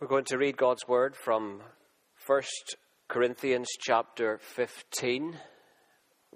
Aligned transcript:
We're 0.00 0.06
going 0.06 0.24
to 0.26 0.38
read 0.38 0.56
God's 0.56 0.88
word 0.88 1.14
from 1.14 1.60
1 2.26 2.42
Corinthians 3.06 3.68
chapter 3.78 4.38
15, 4.38 5.36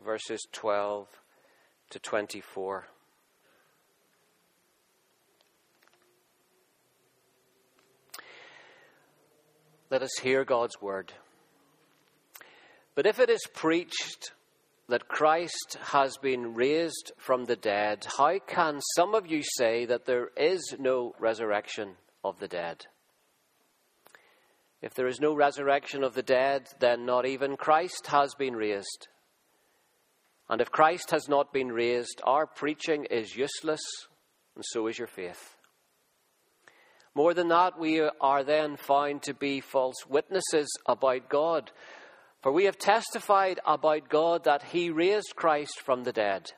verses 0.04 0.46
12 0.52 1.09
to 1.88 1.98
24. 1.98 2.87
Let 9.89 10.03
us 10.03 10.18
hear 10.22 10.44
God's 10.44 10.79
word. 10.82 11.14
But 12.94 13.07
if 13.07 13.18
it 13.18 13.31
is 13.31 13.46
preached 13.54 14.32
that 14.90 15.08
Christ 15.08 15.79
has 15.85 16.18
been 16.18 16.53
raised 16.53 17.12
from 17.17 17.46
the 17.46 17.57
dead, 17.57 18.07
how 18.18 18.39
can 18.46 18.82
some 18.94 19.14
of 19.14 19.26
you 19.26 19.43
say 19.43 19.86
that 19.86 20.04
there 20.04 20.29
is 20.36 20.75
no 20.79 21.14
resurrection 21.18 21.93
of 22.22 22.39
the 22.40 22.49
dead? 22.49 22.85
If 24.84 24.93
there 24.93 25.06
is 25.06 25.18
no 25.18 25.34
resurrection 25.34 26.04
of 26.04 26.12
the 26.12 26.22
dead, 26.22 26.68
then 26.79 27.06
not 27.06 27.24
even 27.24 27.56
Christ 27.56 28.08
has 28.08 28.34
been 28.34 28.54
raised. 28.54 29.08
And 30.50 30.60
if 30.60 30.70
Christ 30.70 31.10
has 31.10 31.26
not 31.26 31.54
been 31.54 31.72
raised, 31.72 32.20
our 32.22 32.47
preaching 32.47 33.06
is 33.06 33.34
useless, 33.34 33.80
and 34.55 34.62
so 34.72 34.86
is 34.88 34.98
your 34.98 35.08
faith. 35.08 35.56
More 37.14 37.33
than 37.33 37.48
that, 37.48 37.78
we 37.78 37.98
are 38.20 38.44
then 38.44 38.77
found 38.77 39.22
to 39.22 39.33
be 39.33 39.60
false 39.60 40.06
witnesses 40.06 40.69
about 40.86 41.30
God. 41.30 41.70
For 42.42 42.52
we 42.52 42.66
have 42.66 42.77
testified 42.77 43.60
about 43.66 44.10
God 44.10 44.44
that 44.44 44.64
He 44.64 44.91
raised 44.91 45.34
Christ 45.34 45.80
from 45.80 46.05
the 46.05 46.12
dead. 46.12 46.52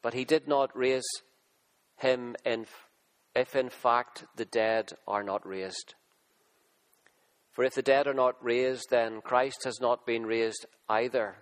But 0.00 0.14
He 0.14 0.24
did 0.24 0.48
not 0.48 0.74
raise 0.74 1.04
Him 1.96 2.34
if 2.46 3.54
in 3.54 3.68
fact 3.68 4.24
the 4.36 4.46
dead 4.46 4.92
are 5.06 5.22
not 5.22 5.46
raised. 5.46 5.94
For 7.58 7.64
if 7.64 7.74
the 7.74 7.82
dead 7.82 8.06
are 8.06 8.14
not 8.14 8.36
raised, 8.40 8.90
then 8.90 9.20
Christ 9.20 9.64
has 9.64 9.80
not 9.80 10.06
been 10.06 10.24
raised 10.24 10.64
either. 10.88 11.38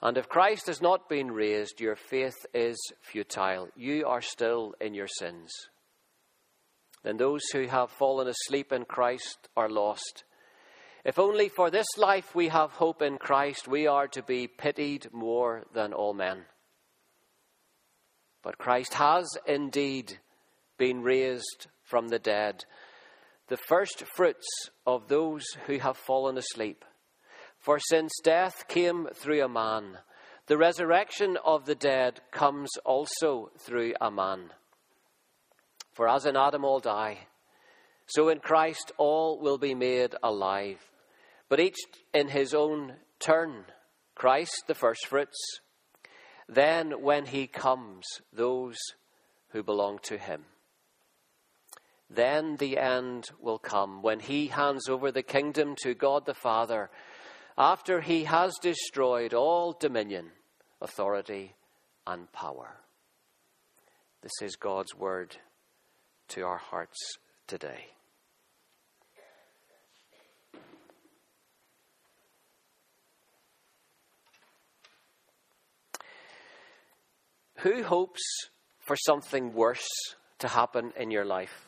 And 0.00 0.16
if 0.16 0.28
Christ 0.28 0.68
has 0.68 0.80
not 0.80 1.08
been 1.08 1.32
raised, 1.32 1.80
your 1.80 1.96
faith 1.96 2.46
is 2.54 2.76
futile. 3.00 3.66
You 3.74 4.06
are 4.06 4.20
still 4.20 4.76
in 4.80 4.94
your 4.94 5.08
sins. 5.08 5.50
Then 7.02 7.16
those 7.16 7.42
who 7.52 7.66
have 7.66 7.90
fallen 7.90 8.28
asleep 8.28 8.72
in 8.72 8.84
Christ 8.84 9.48
are 9.56 9.68
lost. 9.68 10.22
If 11.04 11.18
only 11.18 11.48
for 11.48 11.68
this 11.68 11.98
life 11.98 12.36
we 12.36 12.46
have 12.50 12.70
hope 12.70 13.02
in 13.02 13.18
Christ, 13.18 13.66
we 13.66 13.88
are 13.88 14.06
to 14.06 14.22
be 14.22 14.46
pitied 14.46 15.08
more 15.12 15.64
than 15.74 15.92
all 15.92 16.14
men. 16.14 16.44
But 18.44 18.58
Christ 18.58 18.94
has 18.94 19.26
indeed 19.48 20.20
been 20.78 21.02
raised 21.02 21.66
from 21.82 22.06
the 22.06 22.20
dead 22.20 22.66
the 23.48 23.56
first 23.56 24.04
fruits 24.14 24.46
of 24.86 25.08
those 25.08 25.44
who 25.66 25.78
have 25.78 25.96
fallen 25.96 26.38
asleep. 26.38 26.84
For 27.58 27.78
since 27.78 28.12
death 28.22 28.68
came 28.68 29.08
through 29.14 29.42
a 29.42 29.48
man, 29.48 29.98
the 30.46 30.58
resurrection 30.58 31.38
of 31.44 31.64
the 31.64 31.74
dead 31.74 32.20
comes 32.30 32.70
also 32.84 33.50
through 33.58 33.94
a 34.00 34.10
man. 34.10 34.50
For 35.92 36.08
as 36.08 36.26
in 36.26 36.36
Adam 36.36 36.64
all 36.64 36.80
die, 36.80 37.28
so 38.06 38.28
in 38.28 38.40
Christ 38.40 38.92
all 38.98 39.38
will 39.38 39.58
be 39.58 39.74
made 39.74 40.14
alive, 40.22 40.90
but 41.48 41.60
each 41.60 41.78
in 42.12 42.28
his 42.28 42.52
own 42.52 42.94
turn. 43.18 43.64
Christ 44.14 44.64
the 44.66 44.74
firstfruits, 44.74 45.38
then 46.48 47.02
when 47.02 47.26
he 47.26 47.46
comes, 47.46 48.04
those 48.32 48.76
who 49.50 49.62
belong 49.62 49.98
to 50.04 50.18
him. 50.18 50.44
Then 52.10 52.56
the 52.56 52.78
end 52.78 53.30
will 53.40 53.58
come 53.58 54.02
when 54.02 54.20
he 54.20 54.48
hands 54.48 54.88
over 54.88 55.10
the 55.10 55.22
kingdom 55.22 55.74
to 55.82 55.94
God 55.94 56.26
the 56.26 56.34
Father 56.34 56.90
after 57.56 58.00
he 58.00 58.24
has 58.24 58.54
destroyed 58.60 59.32
all 59.32 59.72
dominion, 59.72 60.30
authority, 60.80 61.54
and 62.06 62.30
power. 62.32 62.76
This 64.22 64.32
is 64.42 64.56
God's 64.56 64.94
word 64.94 65.36
to 66.28 66.42
our 66.42 66.58
hearts 66.58 67.18
today. 67.46 67.86
Who 77.58 77.82
hopes 77.82 78.22
for 78.78 78.96
something 78.96 79.54
worse 79.54 79.88
to 80.40 80.48
happen 80.48 80.92
in 80.96 81.10
your 81.10 81.24
life? 81.24 81.66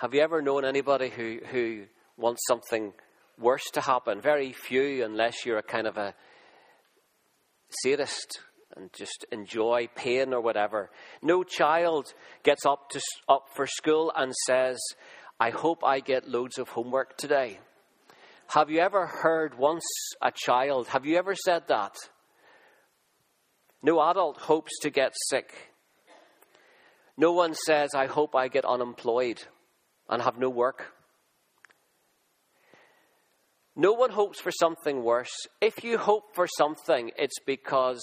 Have 0.00 0.12
you 0.12 0.20
ever 0.20 0.42
known 0.42 0.66
anybody 0.66 1.08
who, 1.08 1.38
who 1.50 1.84
wants 2.18 2.42
something 2.46 2.92
worse 3.38 3.64
to 3.72 3.80
happen? 3.80 4.20
Very 4.20 4.52
few, 4.52 5.02
unless 5.02 5.46
you're 5.46 5.56
a 5.56 5.62
kind 5.62 5.86
of 5.86 5.96
a 5.96 6.14
sadist 7.82 8.40
and 8.76 8.92
just 8.92 9.24
enjoy 9.32 9.88
pain 9.96 10.34
or 10.34 10.42
whatever. 10.42 10.90
No 11.22 11.44
child 11.44 12.12
gets 12.42 12.66
up, 12.66 12.90
to, 12.90 13.00
up 13.26 13.46
for 13.54 13.66
school 13.66 14.12
and 14.14 14.34
says, 14.46 14.76
I 15.40 15.48
hope 15.48 15.82
I 15.82 16.00
get 16.00 16.28
loads 16.28 16.58
of 16.58 16.68
homework 16.68 17.16
today. 17.16 17.58
Have 18.48 18.70
you 18.70 18.80
ever 18.80 19.06
heard 19.06 19.56
once 19.56 19.86
a 20.20 20.30
child, 20.30 20.88
have 20.88 21.06
you 21.06 21.16
ever 21.16 21.34
said 21.34 21.68
that? 21.68 21.94
No 23.82 24.02
adult 24.02 24.42
hopes 24.42 24.72
to 24.82 24.90
get 24.90 25.14
sick. 25.30 25.72
No 27.16 27.32
one 27.32 27.54
says, 27.54 27.94
I 27.94 28.04
hope 28.04 28.36
I 28.36 28.48
get 28.48 28.66
unemployed 28.66 29.42
and 30.08 30.22
have 30.22 30.38
no 30.38 30.48
work. 30.48 30.92
No 33.74 33.92
one 33.92 34.10
hopes 34.10 34.40
for 34.40 34.50
something 34.50 35.02
worse. 35.02 35.34
If 35.60 35.84
you 35.84 35.98
hope 35.98 36.34
for 36.34 36.46
something, 36.56 37.10
it's 37.18 37.38
because 37.44 38.02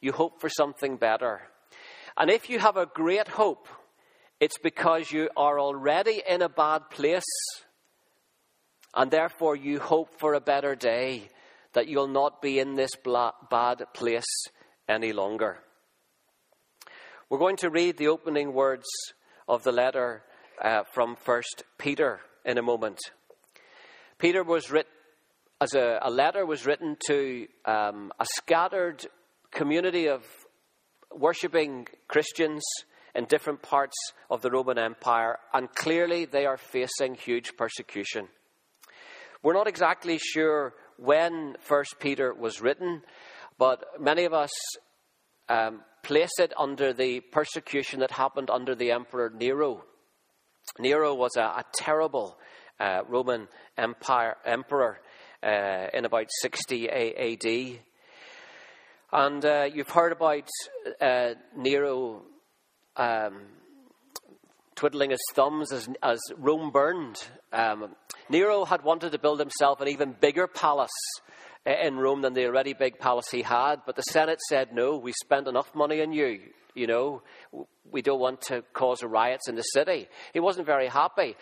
you 0.00 0.12
hope 0.12 0.40
for 0.40 0.48
something 0.48 0.96
better. 0.96 1.42
And 2.16 2.30
if 2.30 2.50
you 2.50 2.58
have 2.58 2.76
a 2.76 2.86
great 2.86 3.28
hope, 3.28 3.68
it's 4.40 4.58
because 4.58 5.12
you 5.12 5.30
are 5.36 5.60
already 5.60 6.22
in 6.28 6.42
a 6.42 6.48
bad 6.48 6.90
place. 6.90 7.22
And 8.94 9.10
therefore, 9.10 9.56
you 9.56 9.78
hope 9.78 10.18
for 10.18 10.34
a 10.34 10.40
better 10.40 10.74
day, 10.74 11.28
that 11.74 11.88
you'll 11.88 12.08
not 12.08 12.40
be 12.40 12.58
in 12.58 12.74
this 12.74 12.92
bad 13.50 13.84
place 13.92 14.48
any 14.88 15.12
longer. 15.12 15.58
We're 17.28 17.38
going 17.38 17.56
to 17.58 17.70
read 17.70 17.98
the 17.98 18.08
opening 18.08 18.52
words 18.52 18.86
of 19.48 19.62
the 19.64 19.72
letter 19.72 20.22
uh, 20.62 20.82
from 20.92 21.16
First 21.16 21.64
Peter 21.78 22.20
in 22.44 22.58
a 22.58 22.62
moment. 22.62 22.98
Peter 24.18 24.42
was 24.42 24.70
written 24.70 24.90
as 25.60 25.74
a, 25.74 25.98
a, 26.02 26.10
letter 26.10 26.44
was 26.44 26.66
written 26.66 26.96
to 27.06 27.46
um, 27.64 28.12
a 28.18 28.26
scattered 28.36 29.06
community 29.50 30.08
of 30.08 30.24
worshipping 31.12 31.86
Christians 32.08 32.62
in 33.14 33.24
different 33.26 33.62
parts 33.62 33.96
of 34.30 34.42
the 34.42 34.50
Roman 34.50 34.78
Empire, 34.78 35.38
and 35.52 35.72
clearly 35.74 36.24
they 36.24 36.44
are 36.44 36.56
facing 36.56 37.14
huge 37.14 37.56
persecution. 37.56 38.28
We're 39.42 39.54
not 39.54 39.68
exactly 39.68 40.18
sure 40.18 40.74
when 40.96 41.56
First 41.60 41.96
Peter 42.00 42.34
was 42.34 42.60
written, 42.60 43.02
but 43.58 43.84
many 44.00 44.24
of 44.24 44.32
us 44.32 44.50
um, 45.48 45.82
place 46.02 46.38
it 46.38 46.52
under 46.58 46.92
the 46.92 47.20
persecution 47.20 48.00
that 48.00 48.10
happened 48.10 48.50
under 48.50 48.74
the 48.74 48.90
Emperor 48.90 49.30
Nero. 49.30 49.84
Nero 50.78 51.14
was 51.14 51.36
a, 51.36 51.42
a 51.42 51.64
terrible 51.74 52.36
uh, 52.80 53.02
Roman 53.08 53.48
empire, 53.76 54.36
emperor 54.44 55.00
uh, 55.42 55.88
in 55.92 56.04
about 56.04 56.26
60 56.40 56.88
AD. 56.90 57.78
And 59.12 59.44
uh, 59.44 59.68
you've 59.72 59.90
heard 59.90 60.12
about 60.12 60.48
uh, 61.00 61.34
Nero 61.56 62.22
um, 62.96 63.42
twiddling 64.74 65.10
his 65.10 65.24
thumbs 65.34 65.72
as, 65.72 65.88
as 66.02 66.20
Rome 66.36 66.70
burned. 66.70 67.16
Um, 67.52 67.94
Nero 68.28 68.64
had 68.64 68.82
wanted 68.82 69.12
to 69.12 69.18
build 69.18 69.38
himself 69.38 69.80
an 69.80 69.88
even 69.88 70.16
bigger 70.20 70.46
palace 70.46 70.90
uh, 71.66 71.72
in 71.82 71.96
Rome 71.96 72.22
than 72.22 72.34
the 72.34 72.46
already 72.46 72.72
big 72.74 72.98
palace 72.98 73.30
he 73.30 73.42
had, 73.42 73.82
but 73.86 73.96
the 73.96 74.02
Senate 74.02 74.40
said, 74.48 74.74
No, 74.74 74.96
we 74.96 75.12
spent 75.12 75.46
enough 75.46 75.74
money 75.74 76.02
on 76.02 76.12
you. 76.12 76.40
You 76.74 76.86
know, 76.86 77.22
we 77.90 78.02
don't 78.02 78.20
want 78.20 78.40
to 78.42 78.62
cause 78.72 79.02
riots 79.02 79.48
in 79.48 79.54
the 79.54 79.62
city. 79.62 80.08
He 80.32 80.40
wasn't 80.40 80.66
very 80.66 80.88
happy. 80.88 81.36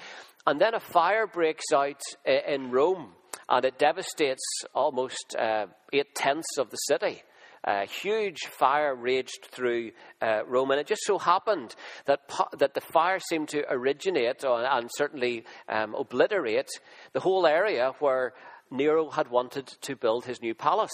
And 0.47 0.61
then 0.61 0.75
a 0.75 0.81
fire 0.81 1.27
breaks 1.27 1.73
out 1.73 2.01
in 2.25 2.71
Rome 2.71 3.13
and 3.49 3.65
it 3.65 3.79
devastates 3.79 4.43
almost 4.75 5.37
uh, 5.39 5.67
eight 5.93 6.15
tenths 6.15 6.59
of 6.59 6.71
the 6.71 6.77
city. 6.77 7.23
A 7.65 7.87
huge 7.87 8.41
fire 8.59 8.93
raged 8.93 9.47
through 9.53 9.93
uh, 10.21 10.41
Rome, 10.49 10.73
and 10.73 10.81
it 10.81 10.87
just 10.89 11.05
so 11.05 11.17
happened 11.17 11.77
that, 12.07 12.21
that 12.59 12.75
the 12.75 12.81
fire 12.81 13.21
seemed 13.21 13.51
to 13.51 13.63
originate 13.71 14.43
and 14.43 14.91
certainly 14.97 15.45
um, 15.69 15.95
obliterate 15.95 16.71
the 17.13 17.21
whole 17.21 17.47
area 17.47 17.93
where 18.01 18.33
Nero 18.73 19.11
had 19.11 19.31
wanted 19.31 19.69
to 19.83 19.95
build 19.95 20.25
his 20.25 20.43
new 20.43 20.57
palace. 20.57 20.91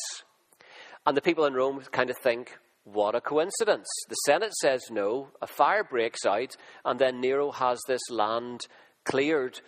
And 1.07 1.17
the 1.17 1.23
people 1.23 1.47
in 1.47 1.55
Rome 1.55 1.81
kind 1.91 2.11
of 2.11 2.19
think, 2.19 2.59
What 2.93 3.15
a 3.15 3.21
coincidence. 3.21 3.87
The 4.09 4.15
Senate 4.15 4.55
says 4.55 4.81
no, 4.91 5.29
a 5.43 5.47
fire 5.47 5.85
breaks 5.85 6.25
out, 6.25 6.57
and 6.87 6.99
then 6.99 7.21
Nero 7.21 7.51
has 7.53 7.79
this 7.87 8.01
land 8.09 8.67
cleared, 9.05 9.61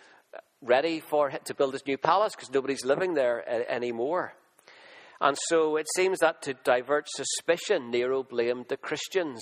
ready 0.59 0.99
for 0.99 1.29
to 1.29 1.53
build 1.53 1.73
his 1.73 1.85
new 1.85 1.99
palace 1.99 2.33
because 2.35 2.51
nobody's 2.51 2.83
living 2.83 3.13
there 3.13 3.47
anymore. 3.71 4.33
And 5.19 5.37
so 5.49 5.75
it 5.75 5.85
seems 5.95 6.17
that 6.19 6.41
to 6.43 6.55
divert 6.63 7.07
suspicion, 7.09 7.91
Nero 7.91 8.23
blamed 8.23 8.65
the 8.69 8.77
Christians 8.77 9.39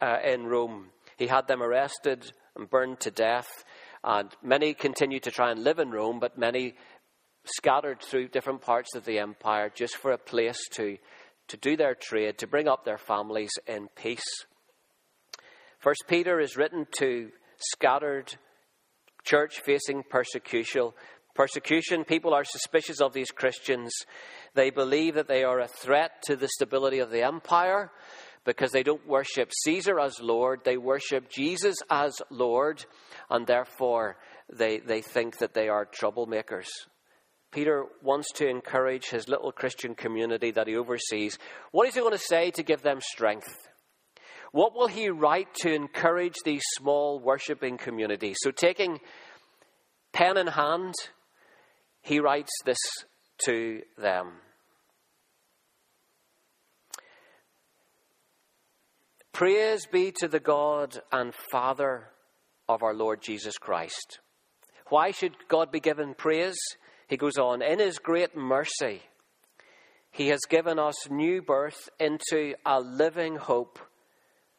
uh, 0.00 0.18
in 0.24 0.46
Rome. 0.46 0.90
He 1.16 1.26
had 1.26 1.48
them 1.48 1.60
arrested 1.60 2.30
and 2.54 2.70
burned 2.70 3.00
to 3.00 3.10
death, 3.10 3.48
and 4.04 4.30
many 4.44 4.74
continued 4.74 5.24
to 5.24 5.32
try 5.32 5.50
and 5.50 5.64
live 5.64 5.80
in 5.80 5.90
Rome, 5.90 6.20
but 6.20 6.38
many 6.38 6.76
scattered 7.44 8.00
through 8.00 8.28
different 8.28 8.60
parts 8.60 8.94
of 8.94 9.04
the 9.04 9.18
empire 9.18 9.72
just 9.74 9.96
for 9.96 10.12
a 10.12 10.18
place 10.18 10.60
to, 10.74 10.98
to 11.48 11.56
do 11.56 11.76
their 11.76 11.94
trade, 11.94 12.38
to 12.38 12.46
bring 12.46 12.68
up 12.68 12.84
their 12.84 12.98
families 12.98 13.50
in 13.66 13.88
peace. 13.96 14.46
First 15.78 16.04
Peter 16.08 16.40
is 16.40 16.56
written 16.56 16.86
to 16.98 17.30
scattered 17.58 18.34
church 19.24 19.60
facing 19.60 20.02
persecution. 20.02 20.90
Persecution, 21.34 22.04
people 22.04 22.34
are 22.34 22.44
suspicious 22.44 23.00
of 23.00 23.12
these 23.12 23.30
Christians. 23.30 23.92
They 24.54 24.70
believe 24.70 25.14
that 25.14 25.28
they 25.28 25.44
are 25.44 25.60
a 25.60 25.68
threat 25.68 26.22
to 26.26 26.36
the 26.36 26.48
stability 26.48 26.98
of 26.98 27.10
the 27.10 27.22
empire 27.22 27.92
because 28.44 28.72
they 28.72 28.82
don't 28.82 29.06
worship 29.06 29.52
Caesar 29.64 30.00
as 30.00 30.20
Lord, 30.20 30.60
they 30.64 30.76
worship 30.76 31.28
Jesus 31.28 31.76
as 31.90 32.20
Lord, 32.30 32.84
and 33.30 33.46
therefore 33.46 34.16
they, 34.52 34.78
they 34.78 35.02
think 35.02 35.38
that 35.38 35.54
they 35.54 35.68
are 35.68 35.86
troublemakers. 35.86 36.66
Peter 37.50 37.86
wants 38.02 38.30
to 38.32 38.46
encourage 38.46 39.08
his 39.08 39.28
little 39.28 39.52
Christian 39.52 39.94
community 39.94 40.50
that 40.50 40.66
he 40.66 40.76
oversees. 40.76 41.38
What 41.70 41.88
is 41.88 41.94
he 41.94 42.00
going 42.00 42.12
to 42.12 42.18
say 42.18 42.50
to 42.52 42.62
give 42.62 42.82
them 42.82 43.00
strength? 43.00 43.68
What 44.52 44.74
will 44.74 44.86
he 44.86 45.10
write 45.10 45.54
to 45.62 45.72
encourage 45.72 46.36
these 46.44 46.62
small 46.76 47.20
worshipping 47.20 47.78
communities? 47.78 48.36
So, 48.40 48.50
taking 48.50 48.98
pen 50.12 50.36
in 50.36 50.46
hand, 50.46 50.94
he 52.02 52.20
writes 52.20 52.50
this 52.64 52.78
to 53.44 53.82
them. 53.96 54.32
Praise 59.32 59.86
be 59.86 60.12
to 60.18 60.28
the 60.28 60.40
God 60.40 61.00
and 61.12 61.32
Father 61.52 62.08
of 62.68 62.82
our 62.82 62.94
Lord 62.94 63.22
Jesus 63.22 63.56
Christ. 63.56 64.18
Why 64.88 65.12
should 65.12 65.36
God 65.48 65.70
be 65.70 65.80
given 65.80 66.14
praise? 66.14 66.58
He 67.08 67.16
goes 67.16 67.38
on, 67.38 67.62
in 67.62 67.78
his 67.78 67.98
great 67.98 68.36
mercy, 68.36 69.02
he 70.10 70.28
has 70.28 70.40
given 70.48 70.78
us 70.78 71.08
new 71.10 71.40
birth 71.42 71.88
into 71.98 72.54
a 72.66 72.80
living 72.80 73.36
hope 73.36 73.78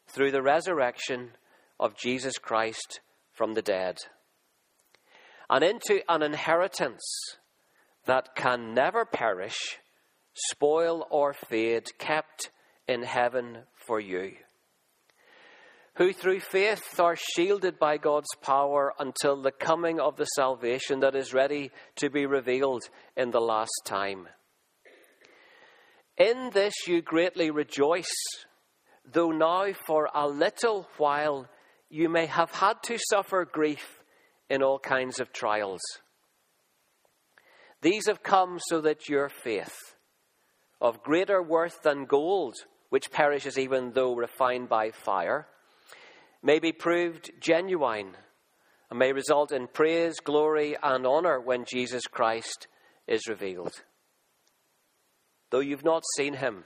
through 0.07 0.31
the 0.31 0.41
resurrection 0.41 1.31
of 1.79 1.95
Jesus 1.95 2.37
Christ 2.37 3.01
from 3.31 3.53
the 3.53 3.61
dead, 3.61 3.97
and 5.49 5.63
into 5.63 6.01
an 6.09 6.23
inheritance 6.23 7.03
that 8.05 8.35
can 8.35 8.73
never 8.73 9.05
perish, 9.05 9.77
spoil, 10.33 11.05
or 11.11 11.33
fade, 11.33 11.87
kept 11.99 12.49
in 12.87 13.03
heaven 13.03 13.59
for 13.75 13.99
you 13.99 14.33
who 15.95 16.13
through 16.13 16.39
faith 16.39 16.99
are 16.99 17.15
shielded 17.15 17.79
by 17.79 17.97
God's 17.97 18.33
power 18.41 18.93
until 18.99 19.41
the 19.41 19.51
coming 19.51 19.99
of 19.99 20.15
the 20.15 20.25
salvation 20.25 21.01
that 21.01 21.15
is 21.15 21.33
ready 21.33 21.71
to 21.97 22.09
be 22.09 22.25
revealed 22.25 22.83
in 23.17 23.31
the 23.31 23.41
last 23.41 23.81
time. 23.85 24.27
In 26.17 26.49
this 26.53 26.73
you 26.87 27.01
greatly 27.01 27.49
rejoice, 27.49 28.13
though 29.05 29.31
now 29.31 29.71
for 29.87 30.09
a 30.13 30.27
little 30.27 30.87
while 30.97 31.47
you 31.89 32.09
may 32.09 32.27
have 32.27 32.51
had 32.51 32.83
to 32.83 32.97
suffer 33.09 33.45
grief 33.45 33.99
in 34.49 34.61
all 34.61 34.79
kinds 34.79 35.19
of 35.19 35.31
trials. 35.31 35.81
These 37.81 38.07
have 38.07 38.23
come 38.23 38.59
so 38.67 38.81
that 38.81 39.07
your 39.07 39.29
faith, 39.29 39.75
of 40.81 41.01
greater 41.01 41.41
worth 41.41 41.81
than 41.81 42.05
gold, 42.05 42.55
which 42.89 43.11
perishes 43.11 43.57
even 43.57 43.93
though 43.93 44.15
refined 44.15 44.67
by 44.67 44.91
fire, 44.91 45.47
may 46.41 46.59
be 46.59 46.71
proved 46.71 47.31
genuine 47.39 48.15
and 48.89 48.99
may 48.99 49.13
result 49.13 49.51
in 49.51 49.67
praise, 49.67 50.19
glory, 50.19 50.75
and 50.81 51.05
honor 51.05 51.39
when 51.39 51.65
Jesus 51.65 52.07
Christ 52.07 52.67
is 53.07 53.27
revealed. 53.27 53.83
Though 55.51 55.59
you've 55.59 55.85
not 55.85 56.03
seen 56.15 56.35
him, 56.35 56.63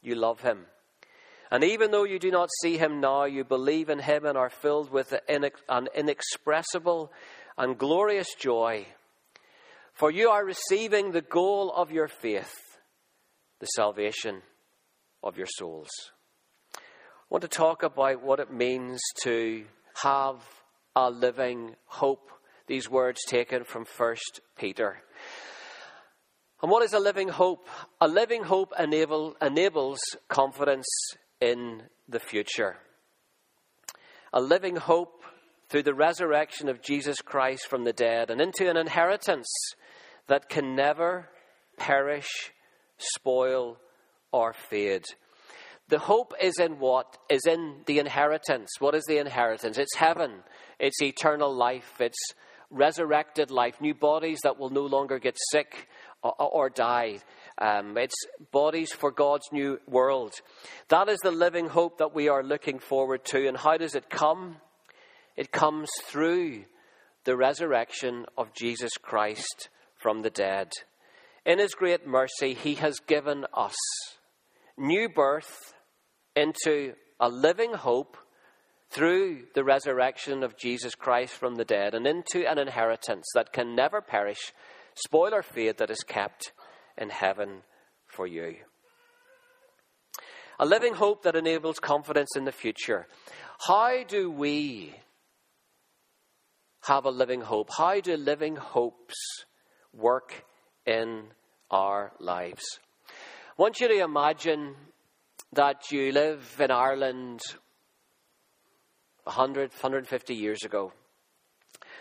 you 0.00 0.14
love 0.14 0.40
him. 0.40 0.66
And 1.50 1.62
even 1.64 1.90
though 1.90 2.04
you 2.04 2.18
do 2.18 2.30
not 2.30 2.48
see 2.62 2.78
him 2.78 3.00
now, 3.00 3.24
you 3.24 3.44
believe 3.44 3.90
in 3.90 3.98
him 3.98 4.24
and 4.24 4.38
are 4.38 4.50
filled 4.50 4.90
with 4.90 5.14
an 5.28 5.88
inexpressible 5.94 7.12
and 7.58 7.78
glorious 7.78 8.34
joy. 8.34 8.86
For 9.92 10.10
you 10.10 10.30
are 10.30 10.44
receiving 10.44 11.12
the 11.12 11.20
goal 11.20 11.70
of 11.70 11.92
your 11.92 12.08
faith, 12.08 12.54
the 13.60 13.66
salvation 13.66 14.40
of 15.22 15.36
your 15.36 15.46
souls 15.46 15.90
want 17.32 17.40
to 17.40 17.48
talk 17.48 17.82
about 17.82 18.22
what 18.22 18.40
it 18.40 18.52
means 18.52 19.00
to 19.22 19.64
have 20.02 20.36
a 20.94 21.10
living 21.10 21.74
hope. 21.86 22.30
These 22.66 22.90
words 22.90 23.20
taken 23.26 23.64
from 23.64 23.86
1 23.86 24.16
Peter. 24.58 24.98
And 26.60 26.70
what 26.70 26.82
is 26.82 26.92
a 26.92 26.98
living 26.98 27.28
hope? 27.28 27.66
A 28.02 28.06
living 28.06 28.44
hope 28.44 28.74
enable, 28.78 29.34
enables 29.40 29.98
confidence 30.28 30.86
in 31.40 31.84
the 32.06 32.20
future. 32.20 32.76
A 34.34 34.40
living 34.42 34.76
hope 34.76 35.22
through 35.70 35.84
the 35.84 35.94
resurrection 35.94 36.68
of 36.68 36.82
Jesus 36.82 37.22
Christ 37.22 37.66
from 37.66 37.84
the 37.84 37.94
dead 37.94 38.30
and 38.30 38.42
into 38.42 38.68
an 38.68 38.76
inheritance 38.76 39.48
that 40.26 40.50
can 40.50 40.76
never 40.76 41.30
perish, 41.78 42.52
spoil, 42.98 43.78
or 44.32 44.52
fade. 44.52 45.06
The 45.88 45.98
hope 45.98 46.32
is 46.40 46.58
in 46.58 46.78
what? 46.78 47.18
Is 47.28 47.46
in 47.46 47.82
the 47.86 47.98
inheritance. 47.98 48.70
What 48.78 48.94
is 48.94 49.04
the 49.04 49.18
inheritance? 49.18 49.78
It's 49.78 49.96
heaven, 49.96 50.42
it's 50.78 51.02
eternal 51.02 51.54
life, 51.54 52.00
it's 52.00 52.18
resurrected 52.70 53.50
life, 53.50 53.80
new 53.80 53.94
bodies 53.94 54.40
that 54.42 54.58
will 54.58 54.70
no 54.70 54.86
longer 54.86 55.18
get 55.18 55.36
sick 55.50 55.88
or, 56.22 56.34
or 56.38 56.70
die. 56.70 57.18
Um, 57.58 57.96
it's 57.98 58.14
bodies 58.50 58.92
for 58.92 59.10
God's 59.10 59.44
new 59.52 59.78
world. 59.86 60.32
That 60.88 61.08
is 61.08 61.18
the 61.22 61.30
living 61.30 61.68
hope 61.68 61.98
that 61.98 62.14
we 62.14 62.28
are 62.28 62.42
looking 62.42 62.78
forward 62.78 63.24
to. 63.26 63.46
And 63.46 63.56
how 63.56 63.76
does 63.76 63.94
it 63.94 64.08
come? 64.08 64.56
It 65.36 65.52
comes 65.52 65.90
through 66.04 66.64
the 67.24 67.36
resurrection 67.36 68.26
of 68.36 68.54
Jesus 68.54 68.92
Christ 69.00 69.68
from 69.96 70.22
the 70.22 70.30
dead. 70.30 70.72
In 71.44 71.58
His 71.58 71.74
great 71.74 72.06
mercy, 72.06 72.54
He 72.54 72.74
has 72.76 72.98
given 73.06 73.44
us 73.52 73.76
new 74.78 75.08
birth 75.08 75.74
into 76.34 76.94
a 77.20 77.28
living 77.28 77.74
hope 77.74 78.16
through 78.90 79.44
the 79.54 79.64
resurrection 79.64 80.42
of 80.42 80.58
Jesus 80.58 80.94
Christ 80.94 81.34
from 81.34 81.54
the 81.54 81.64
dead 81.64 81.94
and 81.94 82.06
into 82.06 82.48
an 82.48 82.58
inheritance 82.58 83.26
that 83.34 83.52
can 83.52 83.74
never 83.74 84.00
perish, 84.00 84.52
spoil 84.94 85.34
or 85.34 85.42
fade, 85.42 85.78
that 85.78 85.90
is 85.90 86.04
kept 86.04 86.52
in 86.98 87.08
heaven 87.08 87.62
for 88.06 88.26
you. 88.26 88.56
A 90.58 90.66
living 90.66 90.94
hope 90.94 91.22
that 91.22 91.36
enables 91.36 91.78
confidence 91.78 92.36
in 92.36 92.44
the 92.44 92.52
future. 92.52 93.06
How 93.66 94.04
do 94.04 94.30
we 94.30 94.94
have 96.82 97.04
a 97.04 97.10
living 97.10 97.40
hope? 97.40 97.70
How 97.76 98.00
do 98.00 98.16
living 98.16 98.56
hopes 98.56 99.14
work 99.92 100.44
in 100.84 101.24
our 101.70 102.12
lives? 102.20 102.64
I 103.52 103.60
want 103.60 103.80
you 103.80 103.88
to 103.88 104.02
imagine 104.02 104.74
that 105.52 105.92
you 105.92 106.10
live 106.10 106.56
in 106.58 106.70
Ireland 106.70 107.42
100, 109.24 109.72
150 109.72 110.34
years 110.34 110.64
ago. 110.64 110.90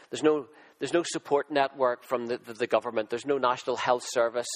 There's 0.10 0.24
no, 0.24 0.46
there's 0.80 0.94
no 0.94 1.04
support 1.04 1.52
network 1.52 2.06
from 2.06 2.28
the, 2.28 2.38
the, 2.38 2.54
the 2.54 2.68
government, 2.68 3.10
there's 3.10 3.26
no 3.26 3.38
national 3.38 3.76
health 3.76 4.06
service, 4.08 4.48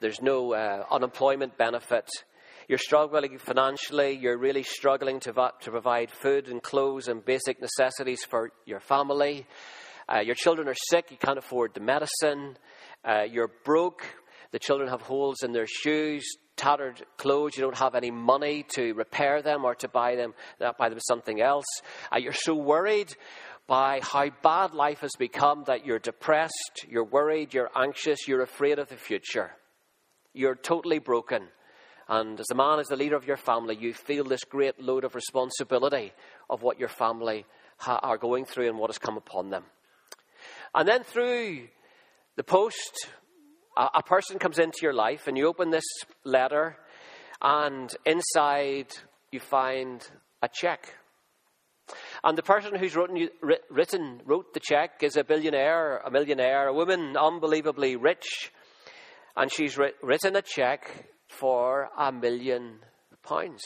there's 0.00 0.20
no 0.20 0.52
uh, 0.52 0.84
unemployment 0.90 1.56
benefit. 1.56 2.08
You're 2.66 2.78
struggling 2.78 3.38
financially, 3.38 4.18
you're 4.20 4.36
really 4.36 4.64
struggling 4.64 5.20
to, 5.20 5.32
to 5.32 5.70
provide 5.70 6.10
food 6.10 6.48
and 6.48 6.60
clothes 6.60 7.06
and 7.06 7.24
basic 7.24 7.60
necessities 7.60 8.24
for 8.24 8.50
your 8.64 8.80
family. 8.80 9.46
Uh, 10.12 10.22
your 10.22 10.34
children 10.34 10.66
are 10.66 10.74
sick, 10.90 11.12
you 11.12 11.18
can't 11.18 11.38
afford 11.38 11.74
the 11.74 11.80
medicine. 11.80 12.58
Uh, 13.04 13.22
you're 13.30 13.52
broke, 13.62 14.04
the 14.52 14.58
children 14.58 14.88
have 14.88 15.02
holes 15.02 15.42
in 15.42 15.52
their 15.52 15.66
shoes, 15.66 16.24
tattered 16.56 17.04
clothes, 17.18 17.56
you 17.56 17.62
don't 17.62 17.76
have 17.76 17.94
any 17.94 18.10
money 18.10 18.64
to 18.74 18.94
repair 18.94 19.42
them 19.42 19.64
or 19.64 19.74
to 19.76 19.88
buy 19.88 20.16
them, 20.16 20.34
uh, 20.60 20.72
buy 20.78 20.88
them 20.88 21.00
something 21.00 21.40
else. 21.40 21.66
Uh, 22.12 22.18
you're 22.18 22.32
so 22.32 22.54
worried 22.54 23.14
by 23.66 24.00
how 24.02 24.30
bad 24.42 24.72
life 24.72 25.00
has 25.00 25.12
become 25.18 25.64
that 25.66 25.84
you're 25.84 25.98
depressed, 25.98 26.86
you're 26.88 27.04
worried, 27.04 27.52
you're 27.52 27.70
anxious, 27.76 28.28
you're 28.28 28.42
afraid 28.42 28.78
of 28.78 28.88
the 28.88 28.96
future. 28.96 29.50
You're 30.32 30.54
totally 30.54 30.98
broken 30.98 31.48
And 32.08 32.38
as 32.38 32.46
the 32.46 32.54
man, 32.54 32.78
as 32.78 32.86
the 32.86 32.96
leader 32.96 33.16
of 33.16 33.26
your 33.26 33.36
family, 33.36 33.76
you 33.76 33.92
feel 33.92 34.24
this 34.24 34.44
great 34.44 34.80
load 34.80 35.04
of 35.04 35.14
responsibility 35.14 36.12
of 36.48 36.62
what 36.62 36.78
your 36.78 36.88
family 36.88 37.44
ha- 37.78 37.98
are 38.02 38.18
going 38.18 38.44
through 38.44 38.68
and 38.68 38.78
what 38.78 38.90
has 38.90 38.98
come 38.98 39.16
upon 39.16 39.50
them. 39.50 39.64
And 40.74 40.86
then 40.86 41.02
through 41.02 41.68
the 42.36 42.44
post, 42.44 43.08
a, 43.76 44.02
person 44.02 44.38
comes 44.38 44.58
into 44.58 44.78
your 44.82 44.94
life 44.94 45.26
and 45.26 45.36
you 45.36 45.46
open 45.46 45.70
this 45.70 45.84
letter, 46.24 46.76
and 47.42 47.94
inside 48.04 48.88
you 49.30 49.40
find 49.40 50.06
a 50.42 50.48
check. 50.52 50.94
And 52.24 52.36
the 52.36 52.42
person 52.42 52.74
who's 52.74 52.96
written, 52.96 53.28
written, 53.70 54.20
wrote 54.24 54.54
the 54.54 54.60
check 54.60 55.02
is 55.02 55.16
a 55.16 55.24
billionaire, 55.24 55.98
a 55.98 56.10
millionaire, 56.10 56.66
a 56.66 56.74
woman 56.74 57.16
unbelievably 57.16 57.96
rich. 57.96 58.52
And 59.36 59.52
she's 59.52 59.78
written 59.78 60.34
a 60.34 60.42
check 60.42 61.08
for 61.28 61.90
a 61.96 62.10
million 62.10 62.80
pounds. 63.22 63.62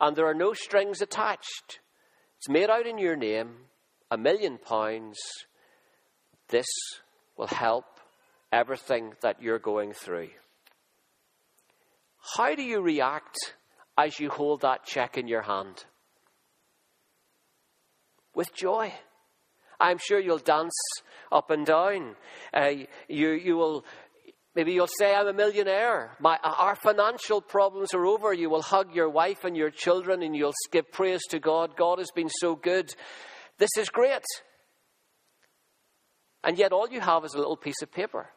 And 0.00 0.16
there 0.16 0.26
are 0.26 0.34
no 0.34 0.52
strings 0.52 1.00
attached. 1.00 1.78
It's 2.38 2.48
made 2.48 2.68
out 2.68 2.86
in 2.86 2.98
your 2.98 3.16
name, 3.16 3.54
a 4.10 4.18
million 4.18 4.58
pounds. 4.58 5.18
This 6.48 6.66
will 7.38 7.46
help 7.46 7.93
everything 8.54 9.14
that 9.20 9.42
you're 9.42 9.58
going 9.58 9.92
through. 9.92 10.28
How 12.36 12.54
do 12.54 12.62
you 12.62 12.80
react 12.80 13.36
as 13.98 14.20
you 14.20 14.30
hold 14.30 14.60
that 14.60 14.86
check 14.86 15.18
in 15.18 15.28
your 15.28 15.42
hand? 15.42 15.84
With 18.34 18.54
joy. 18.54 18.92
I'm 19.80 19.98
sure 19.98 20.20
you'll 20.20 20.38
dance 20.38 20.78
up 21.32 21.50
and 21.50 21.66
down. 21.66 22.14
Uh, 22.52 22.70
you, 23.08 23.30
you 23.32 23.56
will 23.56 23.84
Maybe 24.54 24.72
you'll 24.72 24.86
say, 24.86 25.12
I'm 25.12 25.26
a 25.26 25.32
millionaire. 25.32 26.16
My, 26.20 26.38
our 26.44 26.76
financial 26.76 27.40
problems 27.40 27.92
are 27.92 28.06
over. 28.06 28.32
You 28.32 28.48
will 28.48 28.62
hug 28.62 28.94
your 28.94 29.10
wife 29.10 29.42
and 29.44 29.56
your 29.56 29.70
children 29.70 30.22
and 30.22 30.36
you'll 30.36 30.54
give 30.70 30.92
praise 30.92 31.22
to 31.30 31.40
God. 31.40 31.76
God 31.76 31.98
has 31.98 32.12
been 32.14 32.28
so 32.28 32.54
good. 32.54 32.94
This 33.58 33.76
is 33.76 33.88
great. 33.88 34.22
And 36.44 36.56
yet, 36.56 36.72
all 36.72 36.88
you 36.88 37.00
have 37.00 37.24
is 37.24 37.34
a 37.34 37.38
little 37.38 37.56
piece 37.56 37.82
of 37.82 37.90
paper. 37.90 38.28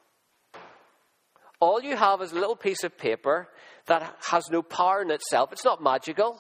All 1.59 1.81
you 1.81 1.95
have 1.95 2.21
is 2.21 2.31
a 2.31 2.35
little 2.35 2.55
piece 2.55 2.83
of 2.83 2.97
paper 2.97 3.47
that 3.87 4.15
has 4.29 4.49
no 4.49 4.61
power 4.61 5.01
in 5.01 5.11
itself. 5.11 5.51
It's 5.51 5.65
not 5.65 5.81
magical. 5.81 6.39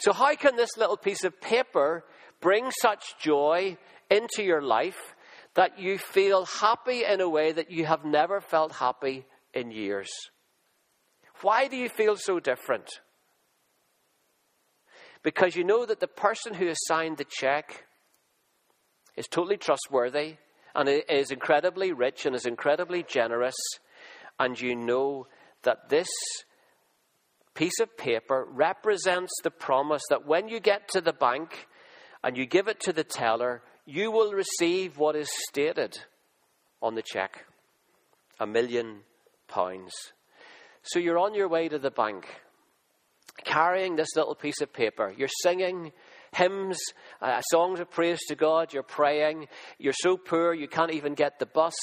So, 0.00 0.12
how 0.12 0.34
can 0.34 0.56
this 0.56 0.76
little 0.76 0.96
piece 0.96 1.24
of 1.24 1.40
paper 1.40 2.04
bring 2.40 2.70
such 2.80 3.18
joy 3.20 3.76
into 4.10 4.42
your 4.42 4.62
life 4.62 5.14
that 5.54 5.78
you 5.78 5.98
feel 5.98 6.44
happy 6.46 7.04
in 7.04 7.20
a 7.20 7.28
way 7.28 7.52
that 7.52 7.70
you 7.70 7.86
have 7.86 8.04
never 8.04 8.40
felt 8.40 8.72
happy 8.72 9.26
in 9.52 9.70
years? 9.70 10.08
Why 11.42 11.68
do 11.68 11.76
you 11.76 11.88
feel 11.88 12.16
so 12.16 12.40
different? 12.40 12.88
Because 15.22 15.56
you 15.56 15.64
know 15.64 15.84
that 15.84 16.00
the 16.00 16.08
person 16.08 16.54
who 16.54 16.66
has 16.66 16.78
signed 16.86 17.16
the 17.16 17.26
check 17.28 17.84
is 19.16 19.26
totally 19.26 19.56
trustworthy 19.56 20.36
and 20.74 20.88
is 20.88 21.30
incredibly 21.30 21.92
rich 21.92 22.24
and 22.24 22.36
is 22.36 22.46
incredibly 22.46 23.02
generous, 23.02 23.56
and 24.38 24.60
you 24.60 24.74
know 24.74 25.26
that 25.62 25.88
this 25.88 26.08
piece 27.54 27.80
of 27.80 27.96
paper 27.96 28.46
represents 28.50 29.32
the 29.42 29.50
promise 29.50 30.02
that 30.10 30.26
when 30.26 30.48
you 30.48 30.60
get 30.60 30.88
to 30.88 31.00
the 31.00 31.12
bank 31.12 31.66
and 32.22 32.36
you 32.36 32.46
give 32.46 32.68
it 32.68 32.80
to 32.80 32.92
the 32.92 33.04
teller, 33.04 33.62
you 33.84 34.10
will 34.10 34.32
receive 34.32 34.96
what 34.96 35.16
is 35.16 35.28
stated 35.48 35.98
on 36.80 36.94
the 36.94 37.02
check 37.02 37.44
a 38.40 38.46
million 38.46 39.00
pounds. 39.48 39.92
So 40.82 40.98
you're 40.98 41.18
on 41.18 41.34
your 41.34 41.48
way 41.48 41.68
to 41.68 41.78
the 41.78 41.90
bank, 41.90 42.24
carrying 43.44 43.96
this 43.96 44.14
little 44.14 44.34
piece 44.34 44.60
of 44.60 44.72
paper. 44.72 45.12
You're 45.16 45.28
singing 45.42 45.92
hymns, 46.32 46.78
uh, 47.20 47.40
songs 47.50 47.80
of 47.80 47.90
praise 47.90 48.20
to 48.28 48.36
God. 48.36 48.72
You're 48.72 48.82
praying. 48.82 49.48
You're 49.78 49.92
so 49.92 50.16
poor 50.16 50.54
you 50.54 50.68
can't 50.68 50.92
even 50.92 51.14
get 51.14 51.38
the 51.38 51.46
bus. 51.46 51.74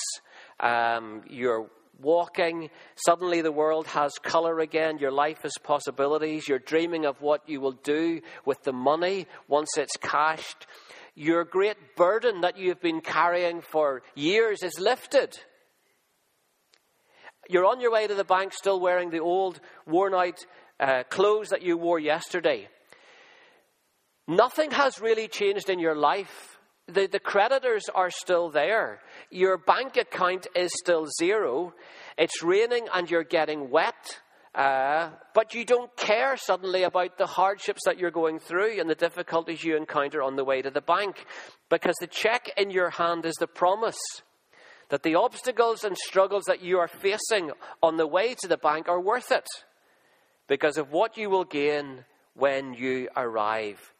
Um, 0.59 1.23
you're 1.29 1.69
walking. 2.01 2.69
Suddenly 3.05 3.41
the 3.41 3.51
world 3.51 3.87
has 3.87 4.13
color 4.19 4.59
again. 4.59 4.97
Your 4.97 5.11
life 5.11 5.41
has 5.43 5.53
possibilities. 5.63 6.47
You're 6.47 6.59
dreaming 6.59 7.05
of 7.05 7.21
what 7.21 7.47
you 7.47 7.61
will 7.61 7.79
do 7.83 8.21
with 8.45 8.63
the 8.63 8.73
money 8.73 9.27
once 9.47 9.77
it's 9.77 9.97
cashed. 9.97 10.67
Your 11.15 11.45
great 11.45 11.95
burden 11.95 12.41
that 12.41 12.57
you've 12.57 12.81
been 12.81 13.01
carrying 13.01 13.61
for 13.61 14.01
years 14.15 14.63
is 14.63 14.79
lifted. 14.79 15.37
You're 17.49 17.65
on 17.65 17.79
your 17.79 17.91
way 17.91 18.07
to 18.07 18.15
the 18.15 18.23
bank 18.23 18.53
still 18.53 18.79
wearing 18.79 19.11
the 19.11 19.19
old, 19.19 19.59
worn 19.85 20.13
out 20.13 20.45
uh, 20.79 21.03
clothes 21.09 21.49
that 21.49 21.61
you 21.61 21.77
wore 21.77 21.99
yesterday. 21.99 22.67
Nothing 24.27 24.71
has 24.71 24.99
really 24.99 25.27
changed 25.27 25.69
in 25.69 25.79
your 25.79 25.95
life. 25.95 26.54
The, 26.87 27.07
the 27.07 27.19
creditors 27.19 27.89
are 27.93 28.11
still 28.11 28.49
there. 28.49 28.99
Your 29.31 29.57
bank 29.57 29.97
account 29.97 30.47
is 30.55 30.71
still 30.75 31.07
zero. 31.19 31.73
It's 32.17 32.43
raining 32.43 32.87
and 32.93 33.09
you're 33.09 33.23
getting 33.23 33.71
wet. 33.71 34.21
Uh, 34.53 35.09
but 35.33 35.53
you 35.53 35.65
don't 35.65 35.93
care 35.97 36.37
suddenly 36.37 36.83
about 36.83 37.17
the 37.17 37.25
hardships 37.25 37.81
that 37.85 37.97
you're 37.97 38.11
going 38.11 38.39
through 38.39 38.79
and 38.79 38.89
the 38.89 38.95
difficulties 38.95 39.63
you 39.63 39.75
encounter 39.75 40.21
on 40.21 40.37
the 40.37 40.45
way 40.45 40.61
to 40.61 40.69
the 40.69 40.79
bank 40.79 41.25
because 41.69 41.95
the 41.99 42.07
check 42.07 42.49
in 42.55 42.71
your 42.71 42.89
hand 42.91 43.25
is 43.25 43.35
the 43.35 43.47
promise 43.47 43.99
that 44.89 45.03
the 45.03 45.15
obstacles 45.15 45.83
and 45.83 45.97
struggles 45.97 46.45
that 46.45 46.61
you 46.61 46.79
are 46.79 46.87
facing 46.87 47.51
on 47.83 47.97
the 47.97 48.07
way 48.07 48.33
to 48.33 48.47
the 48.47 48.57
bank 48.57 48.87
are 48.87 49.01
worth 49.01 49.31
it 49.31 49.47
because 50.47 50.77
of 50.77 50.91
what 50.91 51.17
you 51.17 51.29
will 51.29 51.43
gain 51.43 52.05
when 52.35 52.73
you 52.73 53.09
arrive. 53.17 53.91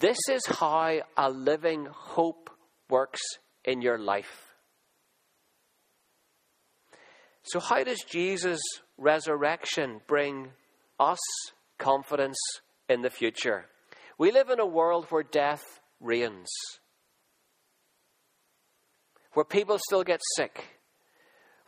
This 0.00 0.16
is 0.30 0.40
how 0.46 1.02
a 1.14 1.30
living 1.30 1.86
hope 1.92 2.48
works 2.88 3.20
in 3.66 3.82
your 3.82 3.98
life. 3.98 4.54
So, 7.42 7.60
how 7.60 7.84
does 7.84 8.02
Jesus' 8.10 8.62
resurrection 8.96 10.00
bring 10.06 10.52
us 10.98 11.18
confidence 11.76 12.38
in 12.88 13.02
the 13.02 13.10
future? 13.10 13.66
We 14.16 14.32
live 14.32 14.48
in 14.48 14.58
a 14.58 14.64
world 14.64 15.04
where 15.10 15.22
death 15.22 15.62
reigns, 16.00 16.48
where 19.34 19.44
people 19.44 19.78
still 19.86 20.02
get 20.02 20.20
sick, 20.34 20.78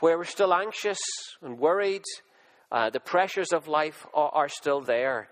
where 0.00 0.16
we're 0.16 0.24
still 0.24 0.54
anxious 0.54 1.00
and 1.42 1.58
worried. 1.58 2.04
Uh, 2.70 2.88
the 2.88 3.00
pressures 3.00 3.52
of 3.52 3.68
life 3.68 4.06
are, 4.14 4.30
are 4.30 4.48
still 4.48 4.80
there. 4.80 5.28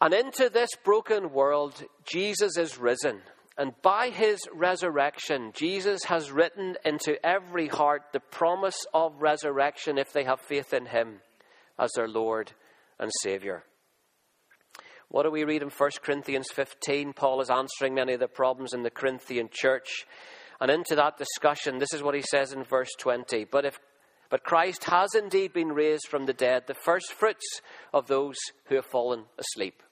And 0.00 0.14
into 0.14 0.48
this 0.48 0.70
broken 0.82 1.30
world, 1.32 1.82
Jesus 2.04 2.56
is 2.56 2.78
risen. 2.78 3.20
And 3.58 3.74
by 3.82 4.08
his 4.08 4.38
resurrection, 4.54 5.52
Jesus 5.54 6.04
has 6.04 6.30
written 6.30 6.76
into 6.84 7.24
every 7.24 7.68
heart 7.68 8.04
the 8.12 8.20
promise 8.20 8.86
of 8.94 9.20
resurrection 9.20 9.98
if 9.98 10.12
they 10.12 10.24
have 10.24 10.40
faith 10.40 10.72
in 10.72 10.86
him 10.86 11.20
as 11.78 11.90
their 11.94 12.08
Lord 12.08 12.52
and 12.98 13.10
Savior. 13.22 13.64
What 15.08 15.24
do 15.24 15.30
we 15.30 15.44
read 15.44 15.62
in 15.62 15.68
1 15.68 15.90
Corinthians 16.02 16.48
15? 16.50 17.12
Paul 17.12 17.42
is 17.42 17.50
answering 17.50 17.94
many 17.94 18.14
of 18.14 18.20
the 18.20 18.28
problems 18.28 18.72
in 18.72 18.82
the 18.82 18.90
Corinthian 18.90 19.50
church. 19.52 20.06
And 20.60 20.70
into 20.70 20.94
that 20.94 21.18
discussion, 21.18 21.78
this 21.78 21.92
is 21.92 22.02
what 22.02 22.14
he 22.14 22.22
says 22.22 22.52
in 22.52 22.64
verse 22.64 22.90
20. 22.98 23.44
But 23.44 23.66
if 23.66 23.78
but 24.30 24.44
Christ 24.44 24.84
has 24.84 25.14
indeed 25.14 25.52
been 25.52 25.72
raised 25.72 26.06
from 26.08 26.24
the 26.24 26.32
dead, 26.32 26.68
the 26.68 26.74
first 26.74 27.12
fruits 27.12 27.60
of 27.92 28.06
those 28.06 28.36
who 28.66 28.76
have 28.76 28.86
fallen 28.86 29.24
asleep. 29.36 29.82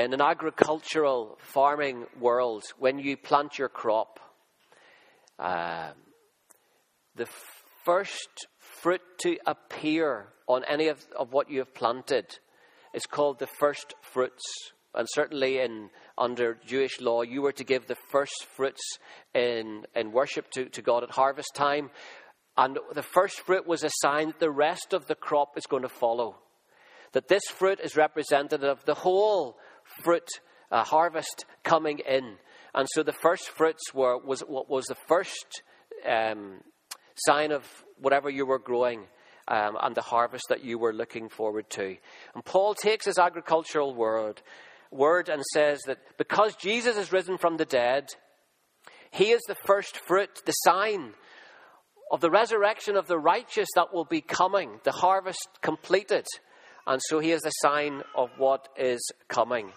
In 0.00 0.14
an 0.14 0.22
agricultural 0.22 1.36
farming 1.52 2.06
world, 2.18 2.64
when 2.78 2.98
you 2.98 3.18
plant 3.18 3.58
your 3.58 3.68
crop, 3.68 4.18
uh, 5.38 5.90
the 7.16 7.28
first 7.84 8.46
fruit 8.58 9.02
to 9.18 9.36
appear 9.46 10.28
on 10.46 10.64
any 10.64 10.88
of, 10.88 11.04
of 11.18 11.34
what 11.34 11.50
you 11.50 11.58
have 11.58 11.74
planted 11.74 12.24
is 12.94 13.04
called 13.04 13.40
the 13.40 13.48
first 13.58 13.92
fruits. 14.00 14.42
And 14.94 15.06
certainly 15.10 15.58
in 15.58 15.90
under 16.16 16.54
Jewish 16.66 16.98
law, 17.02 17.20
you 17.20 17.42
were 17.42 17.52
to 17.52 17.64
give 17.64 17.86
the 17.86 17.98
first 18.10 18.46
fruits 18.56 18.80
in, 19.34 19.84
in 19.94 20.12
worship 20.12 20.50
to, 20.52 20.64
to 20.70 20.80
God 20.80 21.02
at 21.02 21.10
harvest 21.10 21.54
time. 21.54 21.90
And 22.56 22.78
the 22.94 23.02
first 23.02 23.40
fruit 23.40 23.66
was 23.66 23.84
a 23.84 23.90
sign 24.00 24.28
that 24.28 24.40
the 24.40 24.50
rest 24.50 24.94
of 24.94 25.08
the 25.08 25.14
crop 25.14 25.58
is 25.58 25.66
going 25.66 25.82
to 25.82 25.90
follow. 25.90 26.38
That 27.12 27.28
this 27.28 27.44
fruit 27.50 27.80
is 27.80 27.96
representative 27.96 28.66
of 28.78 28.86
the 28.86 28.94
whole 28.94 29.58
fruit 30.02 30.28
uh, 30.70 30.84
harvest 30.84 31.44
coming 31.64 32.00
in. 32.00 32.36
And 32.74 32.86
so 32.92 33.02
the 33.02 33.12
first 33.12 33.48
fruits 33.48 33.92
were, 33.92 34.18
was 34.18 34.40
what 34.40 34.70
was 34.70 34.86
the 34.86 34.96
first 35.08 35.62
um, 36.08 36.60
sign 37.16 37.52
of 37.52 37.64
whatever 37.98 38.30
you 38.30 38.46
were 38.46 38.58
growing 38.58 39.06
um, 39.48 39.76
and 39.82 39.94
the 39.94 40.02
harvest 40.02 40.44
that 40.48 40.64
you 40.64 40.78
were 40.78 40.92
looking 40.92 41.28
forward 41.28 41.68
to. 41.70 41.96
And 42.34 42.44
Paul 42.44 42.74
takes 42.74 43.06
his 43.06 43.18
agricultural 43.18 43.94
word, 43.94 44.40
word 44.90 45.28
and 45.28 45.42
says 45.52 45.80
that 45.86 45.98
because 46.16 46.54
Jesus 46.56 46.96
is 46.96 47.12
risen 47.12 47.36
from 47.36 47.56
the 47.56 47.64
dead, 47.64 48.08
he 49.10 49.32
is 49.32 49.40
the 49.48 49.56
first 49.66 49.96
fruit, 49.96 50.42
the 50.46 50.52
sign 50.52 51.14
of 52.12 52.20
the 52.20 52.30
resurrection 52.30 52.96
of 52.96 53.06
the 53.06 53.18
righteous 53.18 53.68
that 53.74 53.92
will 53.92 54.04
be 54.04 54.20
coming, 54.20 54.80
the 54.84 54.92
harvest 54.92 55.48
completed. 55.62 56.26
And 56.90 57.00
so 57.06 57.20
he 57.20 57.30
is 57.30 57.42
the 57.42 57.50
sign 57.50 58.02
of 58.16 58.30
what 58.36 58.68
is 58.76 59.00
coming. 59.28 59.70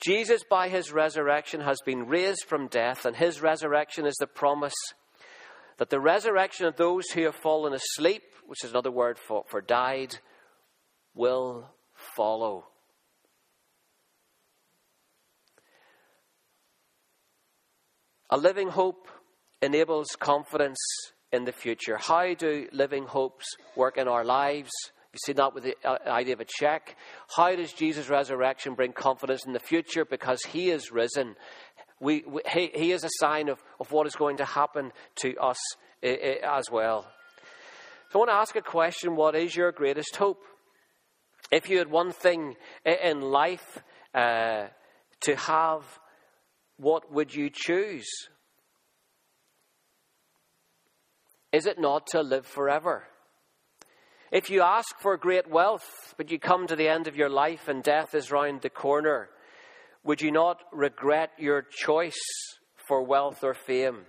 Jesus, 0.00 0.44
by 0.48 0.68
his 0.68 0.92
resurrection, 0.92 1.60
has 1.60 1.78
been 1.84 2.06
raised 2.06 2.44
from 2.46 2.68
death, 2.68 3.04
and 3.04 3.16
his 3.16 3.42
resurrection 3.42 4.06
is 4.06 4.14
the 4.20 4.28
promise 4.28 4.76
that 5.78 5.90
the 5.90 5.98
resurrection 5.98 6.66
of 6.66 6.76
those 6.76 7.10
who 7.10 7.24
have 7.24 7.34
fallen 7.34 7.72
asleep, 7.72 8.22
which 8.46 8.62
is 8.62 8.70
another 8.70 8.92
word 8.92 9.18
for, 9.18 9.42
for 9.48 9.60
died, 9.60 10.16
will 11.12 11.68
follow. 12.16 12.68
A 18.30 18.36
living 18.36 18.68
hope 18.68 19.08
enables 19.60 20.14
confidence 20.20 20.78
in 21.32 21.46
the 21.46 21.52
future. 21.52 21.96
How 21.96 22.32
do 22.34 22.68
living 22.72 23.06
hopes 23.06 23.56
work 23.74 23.98
in 23.98 24.06
our 24.06 24.24
lives? 24.24 24.70
You 25.14 25.18
see 25.26 25.32
that 25.34 25.54
with 25.54 25.62
the 25.62 25.76
uh, 25.84 25.96
idea 26.08 26.34
of 26.34 26.40
a 26.40 26.44
check. 26.44 26.96
How 27.36 27.54
does 27.54 27.72
Jesus' 27.72 28.08
resurrection 28.08 28.74
bring 28.74 28.92
confidence 28.92 29.46
in 29.46 29.52
the 29.52 29.60
future? 29.60 30.04
Because 30.04 30.42
he 30.42 30.70
is 30.70 30.90
risen. 30.90 31.36
We, 32.00 32.24
we, 32.26 32.42
he, 32.50 32.70
he, 32.74 32.90
is 32.90 33.04
a 33.04 33.10
sign 33.20 33.48
of, 33.48 33.62
of 33.78 33.92
what 33.92 34.08
is 34.08 34.16
going 34.16 34.38
to 34.38 34.44
happen 34.44 34.90
to 35.20 35.36
us 35.36 35.56
uh, 36.02 36.08
uh, 36.08 36.58
as 36.58 36.64
well. 36.68 37.06
So 38.10 38.18
I 38.18 38.18
want 38.18 38.30
to 38.30 38.34
ask 38.34 38.56
a 38.56 38.60
question 38.60 39.14
What 39.14 39.36
is 39.36 39.54
your 39.54 39.70
greatest 39.70 40.16
hope? 40.16 40.42
If 41.52 41.70
you 41.70 41.78
had 41.78 41.88
one 41.88 42.10
thing 42.10 42.56
in 42.84 43.20
life 43.20 43.78
uh, 44.12 44.64
to 45.20 45.36
have, 45.36 45.84
what 46.76 47.12
would 47.12 47.32
you 47.32 47.50
choose? 47.52 48.08
Is 51.52 51.66
it 51.66 51.78
not 51.78 52.08
to 52.08 52.22
live 52.22 52.46
forever? 52.46 53.04
If 54.32 54.50
you 54.50 54.62
ask 54.62 54.98
for 54.98 55.16
great 55.16 55.48
wealth, 55.48 56.14
but 56.16 56.30
you 56.30 56.38
come 56.38 56.66
to 56.66 56.76
the 56.76 56.88
end 56.88 57.06
of 57.06 57.16
your 57.16 57.28
life 57.28 57.68
and 57.68 57.82
death 57.82 58.14
is 58.14 58.30
round 58.30 58.62
the 58.62 58.70
corner, 58.70 59.28
would 60.02 60.20
you 60.20 60.32
not 60.32 60.60
regret 60.72 61.30
your 61.38 61.62
choice 61.62 62.20
for 62.88 63.02
wealth 63.02 63.44
or 63.44 63.54
fame? 63.54 64.06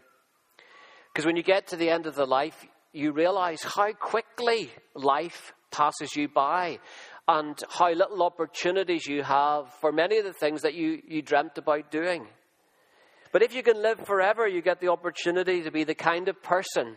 Because 1.13 1.25
when 1.25 1.35
you 1.35 1.43
get 1.43 1.67
to 1.67 1.75
the 1.75 1.89
end 1.89 2.07
of 2.07 2.15
the 2.15 2.25
life, 2.25 2.65
you 2.91 3.11
realize 3.11 3.61
how 3.63 3.91
quickly 3.93 4.69
life 4.93 5.53
passes 5.71 6.15
you 6.15 6.27
by 6.27 6.79
and 7.27 7.61
how 7.69 7.91
little 7.91 8.23
opportunities 8.23 9.05
you 9.05 9.23
have 9.23 9.73
for 9.81 9.91
many 9.91 10.17
of 10.17 10.25
the 10.25 10.33
things 10.33 10.61
that 10.61 10.73
you, 10.73 11.01
you 11.07 11.21
dreamt 11.21 11.57
about 11.57 11.91
doing. 11.91 12.27
But 13.31 13.43
if 13.43 13.53
you 13.53 13.63
can 13.63 13.81
live 13.81 13.99
forever, 13.99 14.47
you 14.47 14.61
get 14.61 14.79
the 14.79 14.87
opportunity 14.91 15.61
to 15.63 15.71
be 15.71 15.83
the 15.83 15.95
kind 15.95 16.29
of 16.29 16.41
person 16.41 16.95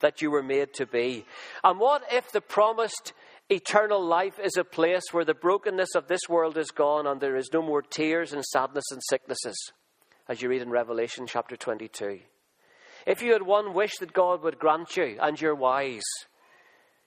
that 0.00 0.22
you 0.22 0.30
were 0.30 0.42
made 0.42 0.72
to 0.74 0.86
be. 0.86 1.24
And 1.62 1.78
what 1.78 2.02
if 2.10 2.30
the 2.32 2.40
promised 2.40 3.12
eternal 3.48 4.04
life 4.04 4.38
is 4.42 4.56
a 4.56 4.64
place 4.64 5.02
where 5.12 5.24
the 5.24 5.34
brokenness 5.34 5.94
of 5.94 6.08
this 6.08 6.28
world 6.28 6.56
is 6.56 6.70
gone 6.70 7.06
and 7.06 7.20
there 7.20 7.36
is 7.36 7.50
no 7.52 7.62
more 7.62 7.82
tears 7.82 8.32
and 8.32 8.44
sadness 8.44 8.84
and 8.90 9.00
sicknesses, 9.08 9.56
as 10.28 10.42
you 10.42 10.48
read 10.48 10.62
in 10.62 10.70
Revelation 10.70 11.26
chapter 11.26 11.56
22? 11.56 12.20
If 13.06 13.22
you 13.22 13.32
had 13.32 13.42
one 13.42 13.74
wish 13.74 13.98
that 13.98 14.12
God 14.14 14.42
would 14.42 14.58
grant 14.58 14.96
you, 14.96 15.18
and 15.20 15.38
you're 15.38 15.54
wise, 15.54 16.02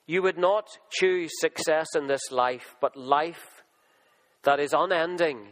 you 0.06 0.22
would 0.22 0.38
not 0.38 0.68
choose 0.92 1.32
success 1.40 1.88
in 1.96 2.08
this 2.08 2.32
life, 2.32 2.76
but 2.80 2.96
life 2.96 3.64
that 4.44 4.60
is 4.60 4.74
unending 4.74 5.48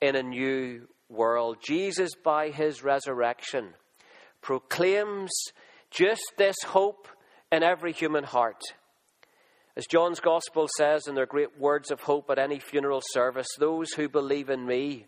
in 0.00 0.14
a 0.14 0.22
new 0.22 0.86
world. 1.08 1.56
Jesus, 1.64 2.12
by 2.14 2.50
his 2.50 2.82
resurrection, 2.82 3.70
proclaims 4.40 5.32
just 5.92 6.32
this 6.36 6.56
hope 6.64 7.06
in 7.50 7.62
every 7.62 7.92
human 7.92 8.24
heart. 8.24 8.60
As 9.76 9.86
John's 9.86 10.20
Gospel 10.20 10.68
says 10.76 11.06
in 11.06 11.14
their 11.14 11.26
great 11.26 11.58
words 11.58 11.90
of 11.90 12.00
hope 12.00 12.28
at 12.30 12.38
any 12.38 12.58
funeral 12.58 13.02
service, 13.12 13.48
those 13.58 13.92
who 13.92 14.08
believe 14.08 14.50
in 14.50 14.66
me, 14.66 15.06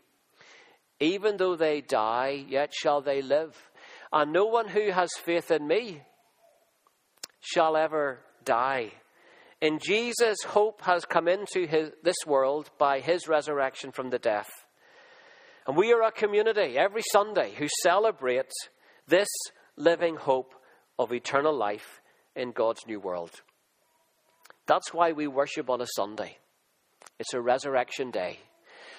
even 1.00 1.36
though 1.36 1.56
they 1.56 1.80
die, 1.80 2.44
yet 2.48 2.72
shall 2.72 3.00
they 3.00 3.20
live. 3.20 3.54
And 4.12 4.32
no 4.32 4.46
one 4.46 4.68
who 4.68 4.90
has 4.90 5.10
faith 5.24 5.50
in 5.50 5.66
me 5.66 6.02
shall 7.40 7.76
ever 7.76 8.20
die. 8.44 8.92
In 9.60 9.78
Jesus, 9.78 10.36
hope 10.46 10.82
has 10.82 11.04
come 11.04 11.28
into 11.28 11.66
his, 11.66 11.90
this 12.02 12.16
world 12.26 12.70
by 12.78 13.00
his 13.00 13.28
resurrection 13.28 13.92
from 13.92 14.10
the 14.10 14.18
death. 14.18 14.48
And 15.66 15.76
we 15.76 15.92
are 15.92 16.02
a 16.02 16.12
community 16.12 16.78
every 16.78 17.02
Sunday 17.12 17.52
who 17.54 17.66
celebrate 17.82 18.50
this 19.08 19.28
living 19.76 20.16
hope 20.16 20.53
of 20.98 21.12
eternal 21.12 21.56
life 21.56 22.00
in 22.36 22.52
God's 22.52 22.86
new 22.86 23.00
world. 23.00 23.42
That's 24.66 24.92
why 24.92 25.12
we 25.12 25.26
worship 25.26 25.68
on 25.68 25.80
a 25.80 25.86
Sunday. 25.94 26.38
It's 27.18 27.34
a 27.34 27.40
resurrection 27.40 28.10
day. 28.10 28.38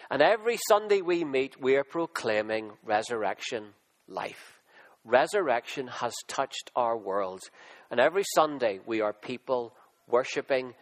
And 0.10 0.22
every 0.22 0.58
Sunday 0.68 1.02
we 1.02 1.24
meet, 1.24 1.60
we 1.60 1.76
are 1.76 1.84
proclaiming 1.84 2.72
resurrection 2.84 3.74
life. 4.08 4.60
Resurrection 5.04 5.88
has 5.88 6.14
touched 6.28 6.72
our 6.76 6.98
world. 6.98 7.42
And 7.90 8.00
every 8.00 8.24
Sunday 8.36 8.80
we 8.86 9.02
are 9.02 9.14
people 9.14 9.74
worshipping 10.08 10.74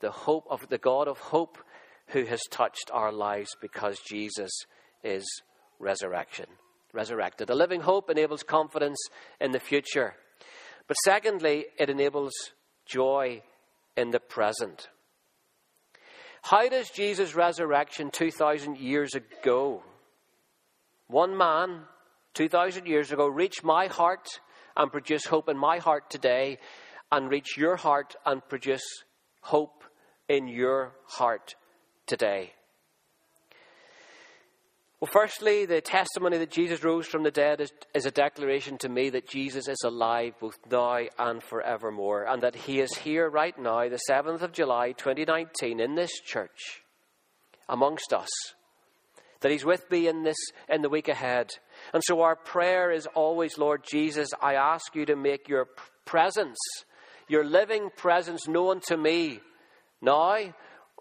the 0.00 0.10
hope 0.10 0.46
of 0.50 0.68
the 0.68 0.78
God 0.78 1.06
of 1.08 1.18
hope 1.18 1.58
who 2.08 2.24
has 2.24 2.40
touched 2.50 2.90
our 2.92 3.12
lives 3.12 3.56
because 3.60 3.98
Jesus 4.08 4.50
is 5.04 5.24
resurrection. 5.78 6.46
Resurrected. 6.92 7.48
A 7.48 7.54
living 7.54 7.80
hope 7.80 8.10
enables 8.10 8.42
confidence 8.42 8.98
in 9.40 9.52
the 9.52 9.60
future. 9.60 10.14
But 10.86 10.96
secondly, 11.04 11.66
it 11.78 11.88
enables 11.88 12.32
joy 12.86 13.42
in 13.96 14.10
the 14.10 14.20
present. 14.20 14.88
How 16.42 16.68
does 16.68 16.90
Jesus' 16.90 17.34
resurrection 17.34 18.10
2,000 18.10 18.76
years 18.76 19.14
ago, 19.14 19.82
one 21.06 21.36
man 21.36 21.82
2,000 22.34 22.86
years 22.86 23.12
ago, 23.12 23.28
reach 23.28 23.62
my 23.62 23.86
heart 23.86 24.40
and 24.76 24.90
produce 24.90 25.26
hope 25.26 25.48
in 25.48 25.56
my 25.56 25.78
heart 25.78 26.10
today, 26.10 26.58
and 27.10 27.30
reach 27.30 27.56
your 27.56 27.76
heart 27.76 28.16
and 28.24 28.46
produce 28.48 29.04
hope 29.42 29.84
in 30.28 30.48
your 30.48 30.92
heart 31.06 31.54
today? 32.06 32.54
Well, 35.02 35.10
firstly, 35.12 35.66
the 35.66 35.80
testimony 35.80 36.38
that 36.38 36.52
Jesus 36.52 36.84
rose 36.84 37.08
from 37.08 37.24
the 37.24 37.32
dead 37.32 37.60
is, 37.60 37.72
is, 37.92 38.06
a 38.06 38.12
declaration 38.12 38.78
to 38.78 38.88
me 38.88 39.10
that 39.10 39.26
Jesus 39.26 39.66
is 39.66 39.82
alive 39.84 40.34
both 40.38 40.56
now 40.70 41.00
and 41.18 41.42
forevermore, 41.42 42.22
and 42.22 42.40
that 42.44 42.54
he 42.54 42.78
is 42.78 42.94
here 42.98 43.28
right 43.28 43.58
now, 43.58 43.88
the 43.88 43.98
7th 44.08 44.42
of 44.42 44.52
July 44.52 44.92
2019, 44.92 45.80
in 45.80 45.96
this 45.96 46.12
church, 46.20 46.84
amongst 47.68 48.12
us. 48.12 48.28
That 49.40 49.50
he's 49.50 49.64
with 49.64 49.90
me 49.90 50.06
in 50.06 50.22
this 50.22 50.38
in 50.68 50.82
the 50.82 50.88
week 50.88 51.08
ahead. 51.08 51.50
And 51.92 52.00
so 52.06 52.20
our 52.20 52.36
prayer 52.36 52.92
is 52.92 53.08
always, 53.12 53.58
Lord 53.58 53.82
Jesus, 53.82 54.28
I 54.40 54.54
ask 54.54 54.94
you 54.94 55.04
to 55.06 55.16
make 55.16 55.48
your 55.48 55.66
presence, 56.04 56.60
your 57.26 57.44
living 57.44 57.90
presence 57.96 58.46
known 58.46 58.78
to 58.86 58.96
me 58.96 59.40
now 60.00 60.54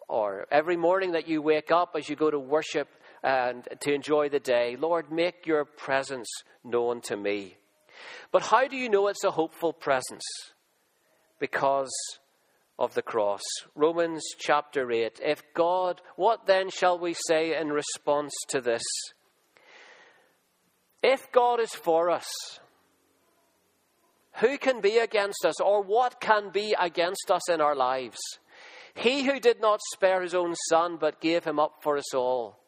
or 0.09 0.45
every 0.51 0.75
morning 0.75 1.11
that 1.11 1.27
you 1.27 1.41
wake 1.41 1.71
up 1.71 1.91
as 1.95 2.09
you 2.09 2.15
go 2.15 2.29
to 2.29 2.39
worship 2.39 2.89
and 3.23 3.67
to 3.81 3.93
enjoy 3.93 4.29
the 4.29 4.39
day. 4.39 4.75
Lord, 4.75 5.11
make 5.11 5.45
your 5.45 5.65
presence 5.65 6.27
known 6.63 7.01
to 7.01 7.15
me. 7.15 7.57
But 8.31 8.43
how 8.43 8.67
do 8.67 8.75
you 8.75 8.89
know 8.89 9.07
it's 9.07 9.23
a 9.23 9.31
hopeful 9.31 9.73
presence? 9.73 10.23
Because 11.39 11.91
of 12.79 12.93
the 12.93 13.01
cross. 13.01 13.41
Romans 13.75 14.23
chapter 14.39 14.91
8. 14.91 15.19
If 15.23 15.43
God, 15.53 16.01
what 16.15 16.47
then 16.47 16.69
shall 16.69 16.97
we 16.97 17.13
say 17.27 17.59
in 17.59 17.69
response 17.69 18.33
to 18.49 18.61
this? 18.61 18.83
If 21.03 21.31
God 21.31 21.59
is 21.59 21.73
for 21.73 22.09
us, 22.09 22.27
who 24.35 24.57
can 24.57 24.81
be 24.81 24.97
against 24.97 25.45
us, 25.45 25.59
or 25.59 25.83
what 25.83 26.21
can 26.21 26.51
be 26.51 26.75
against 26.79 27.29
us 27.29 27.49
in 27.49 27.59
our 27.59 27.75
lives? 27.75 28.19
He 28.95 29.23
who 29.23 29.39
did 29.39 29.61
not 29.61 29.79
spare 29.93 30.21
his 30.21 30.33
own 30.33 30.55
son, 30.69 30.97
but 30.99 31.21
gave 31.21 31.43
him 31.43 31.59
up 31.59 31.75
for 31.81 31.97
us 31.97 32.13
all 32.13 32.60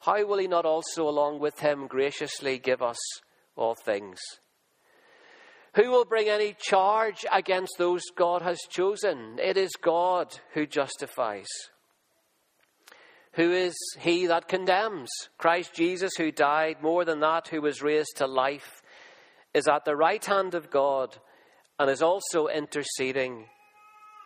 how 0.00 0.24
will 0.24 0.38
he 0.38 0.46
not 0.46 0.64
also, 0.64 1.08
along 1.08 1.40
with 1.40 1.58
him, 1.60 1.86
graciously 1.86 2.58
give 2.58 2.82
us 2.82 2.98
all 3.56 3.74
things? 3.74 4.18
Who 5.74 5.90
will 5.90 6.04
bring 6.04 6.28
any 6.28 6.56
charge 6.58 7.24
against 7.32 7.74
those 7.78 8.02
God 8.16 8.42
has 8.42 8.58
chosen? 8.68 9.38
It 9.40 9.56
is 9.56 9.70
God 9.80 10.36
who 10.54 10.66
justifies. 10.66 11.48
Who 13.32 13.52
is 13.52 13.76
he 13.98 14.26
that 14.26 14.48
condemns? 14.48 15.10
Christ 15.36 15.74
Jesus, 15.74 16.12
who 16.16 16.32
died, 16.32 16.82
more 16.82 17.04
than 17.04 17.20
that, 17.20 17.48
who 17.48 17.60
was 17.60 17.82
raised 17.82 18.16
to 18.16 18.26
life, 18.26 18.82
is 19.54 19.68
at 19.68 19.84
the 19.84 19.96
right 19.96 20.24
hand 20.24 20.54
of 20.54 20.70
God 20.70 21.16
and 21.78 21.90
is 21.90 22.02
also 22.02 22.48
interceding 22.48 23.46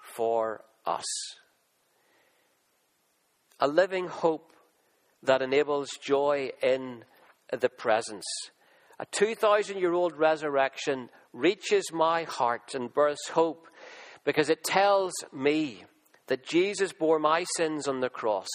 for 0.02 0.64
us. 0.87 1.04
A 3.61 3.68
living 3.68 4.08
hope 4.08 4.51
that 5.22 5.42
enables 5.42 5.90
joy 6.02 6.50
in 6.62 7.04
the 7.52 7.68
presence. 7.68 8.24
A 8.98 9.06
2,000 9.06 9.78
year 9.78 9.92
old 9.92 10.16
resurrection 10.16 11.08
reaches 11.32 11.92
my 11.92 12.24
heart 12.24 12.74
and 12.74 12.92
births 12.92 13.28
hope 13.28 13.66
because 14.24 14.48
it 14.48 14.64
tells 14.64 15.12
me 15.32 15.85
that 16.28 16.46
Jesus 16.46 16.92
bore 16.92 17.18
my 17.18 17.44
sins 17.56 17.88
on 17.88 18.00
the 18.00 18.08
cross, 18.08 18.48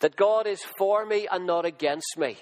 that 0.00 0.16
God 0.16 0.46
is 0.46 0.62
for 0.76 1.06
me 1.06 1.28
and 1.30 1.46
not 1.46 1.64
against 1.64 2.18
me, 2.18 2.38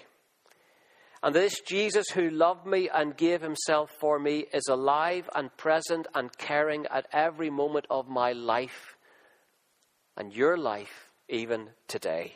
and 1.24 1.34
this 1.34 1.58
Jesus 1.60 2.10
who 2.10 2.28
loved 2.28 2.66
me 2.66 2.90
and 2.92 3.16
gave 3.16 3.40
himself 3.40 3.90
for 3.98 4.18
me 4.18 4.44
is 4.52 4.68
alive 4.68 5.26
and 5.34 5.56
present 5.56 6.06
and 6.14 6.36
caring 6.36 6.84
at 6.88 7.06
every 7.14 7.48
moment 7.48 7.86
of 7.88 8.08
my 8.08 8.32
life 8.32 8.98
and 10.18 10.34
your 10.34 10.58
life 10.58 11.10
even 11.28 11.70
today. 11.88 12.34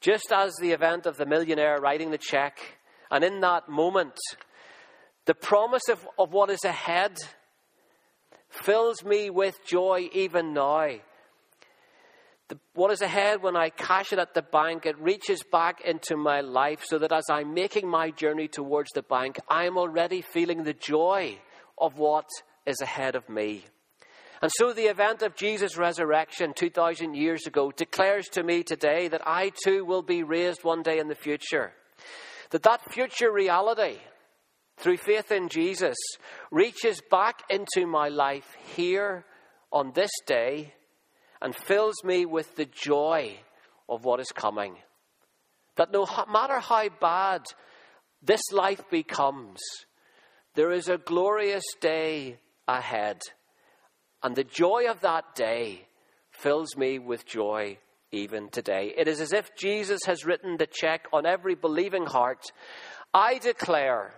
Just 0.00 0.32
as 0.32 0.54
the 0.60 0.72
event 0.72 1.06
of 1.06 1.16
the 1.16 1.26
millionaire 1.26 1.78
writing 1.80 2.10
the 2.10 2.18
check, 2.18 2.58
and 3.10 3.24
in 3.24 3.40
that 3.40 3.68
moment, 3.68 4.14
the 5.24 5.34
promise 5.34 5.88
of, 5.88 6.06
of 6.18 6.32
what 6.32 6.50
is 6.50 6.64
ahead 6.64 7.16
fills 8.48 9.04
me 9.04 9.30
with 9.30 9.56
joy 9.66 10.08
even 10.12 10.54
now. 10.54 10.88
The, 12.48 12.58
what 12.74 12.92
is 12.92 13.02
ahead 13.02 13.42
when 13.42 13.56
I 13.56 13.70
cash 13.70 14.12
it 14.12 14.20
at 14.20 14.34
the 14.34 14.42
bank, 14.42 14.86
it 14.86 14.96
reaches 15.00 15.42
back 15.50 15.80
into 15.84 16.16
my 16.16 16.42
life 16.42 16.84
so 16.84 16.98
that 16.98 17.10
as 17.10 17.24
I'm 17.28 17.54
making 17.54 17.88
my 17.88 18.10
journey 18.10 18.46
towards 18.46 18.92
the 18.92 19.02
bank, 19.02 19.40
I 19.48 19.64
am 19.64 19.76
already 19.76 20.22
feeling 20.22 20.62
the 20.62 20.72
joy 20.72 21.38
of 21.76 21.98
what 21.98 22.28
is 22.64 22.80
ahead 22.80 23.16
of 23.16 23.28
me. 23.28 23.64
And 24.42 24.50
so 24.56 24.72
the 24.72 24.86
event 24.86 25.22
of 25.22 25.34
Jesus' 25.34 25.76
resurrection 25.76 26.52
2,000 26.54 27.14
years 27.14 27.46
ago 27.46 27.70
declares 27.70 28.26
to 28.32 28.42
me 28.42 28.62
today 28.62 29.08
that 29.08 29.26
I 29.26 29.52
too 29.64 29.84
will 29.84 30.02
be 30.02 30.22
raised 30.22 30.62
one 30.62 30.82
day 30.82 30.98
in 30.98 31.08
the 31.08 31.14
future. 31.14 31.72
That 32.50 32.62
that 32.64 32.92
future 32.92 33.32
reality, 33.32 33.98
through 34.76 34.98
faith 34.98 35.32
in 35.32 35.48
Jesus, 35.48 35.96
reaches 36.50 37.00
back 37.10 37.42
into 37.48 37.86
my 37.86 38.08
life 38.08 38.56
here 38.74 39.24
on 39.72 39.92
this 39.94 40.10
day 40.26 40.74
and 41.40 41.54
fills 41.54 41.96
me 42.04 42.26
with 42.26 42.56
the 42.56 42.66
joy 42.66 43.38
of 43.88 44.04
what 44.04 44.20
is 44.20 44.32
coming. 44.32 44.76
That 45.76 45.92
no 45.92 46.06
matter 46.30 46.60
how 46.60 46.88
bad 47.00 47.42
this 48.22 48.42
life 48.52 48.82
becomes, 48.90 49.60
there 50.54 50.72
is 50.72 50.88
a 50.88 50.98
glorious 50.98 51.64
day 51.80 52.38
ahead. 52.66 53.20
And 54.26 54.34
the 54.34 54.42
joy 54.42 54.90
of 54.90 55.02
that 55.02 55.36
day 55.36 55.86
fills 56.32 56.76
me 56.76 56.98
with 56.98 57.24
joy 57.24 57.78
even 58.10 58.48
today. 58.48 58.92
It 58.96 59.06
is 59.06 59.20
as 59.20 59.32
if 59.32 59.54
Jesus 59.54 60.00
has 60.06 60.24
written 60.24 60.56
the 60.56 60.66
check 60.66 61.06
on 61.12 61.26
every 61.26 61.54
believing 61.54 62.06
heart. 62.06 62.50
I 63.14 63.38
declare 63.38 64.14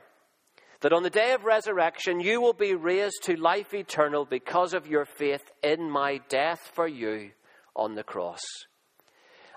that 0.80 0.94
on 0.94 1.02
the 1.02 1.10
day 1.10 1.34
of 1.34 1.44
resurrection 1.44 2.20
you 2.20 2.40
will 2.40 2.54
be 2.54 2.74
raised 2.74 3.22
to 3.24 3.36
life 3.36 3.74
eternal 3.74 4.24
because 4.24 4.72
of 4.72 4.86
your 4.86 5.04
faith 5.04 5.42
in 5.62 5.90
my 5.90 6.22
death 6.30 6.70
for 6.72 6.88
you 6.88 7.32
on 7.76 7.94
the 7.94 8.02
cross. 8.02 8.40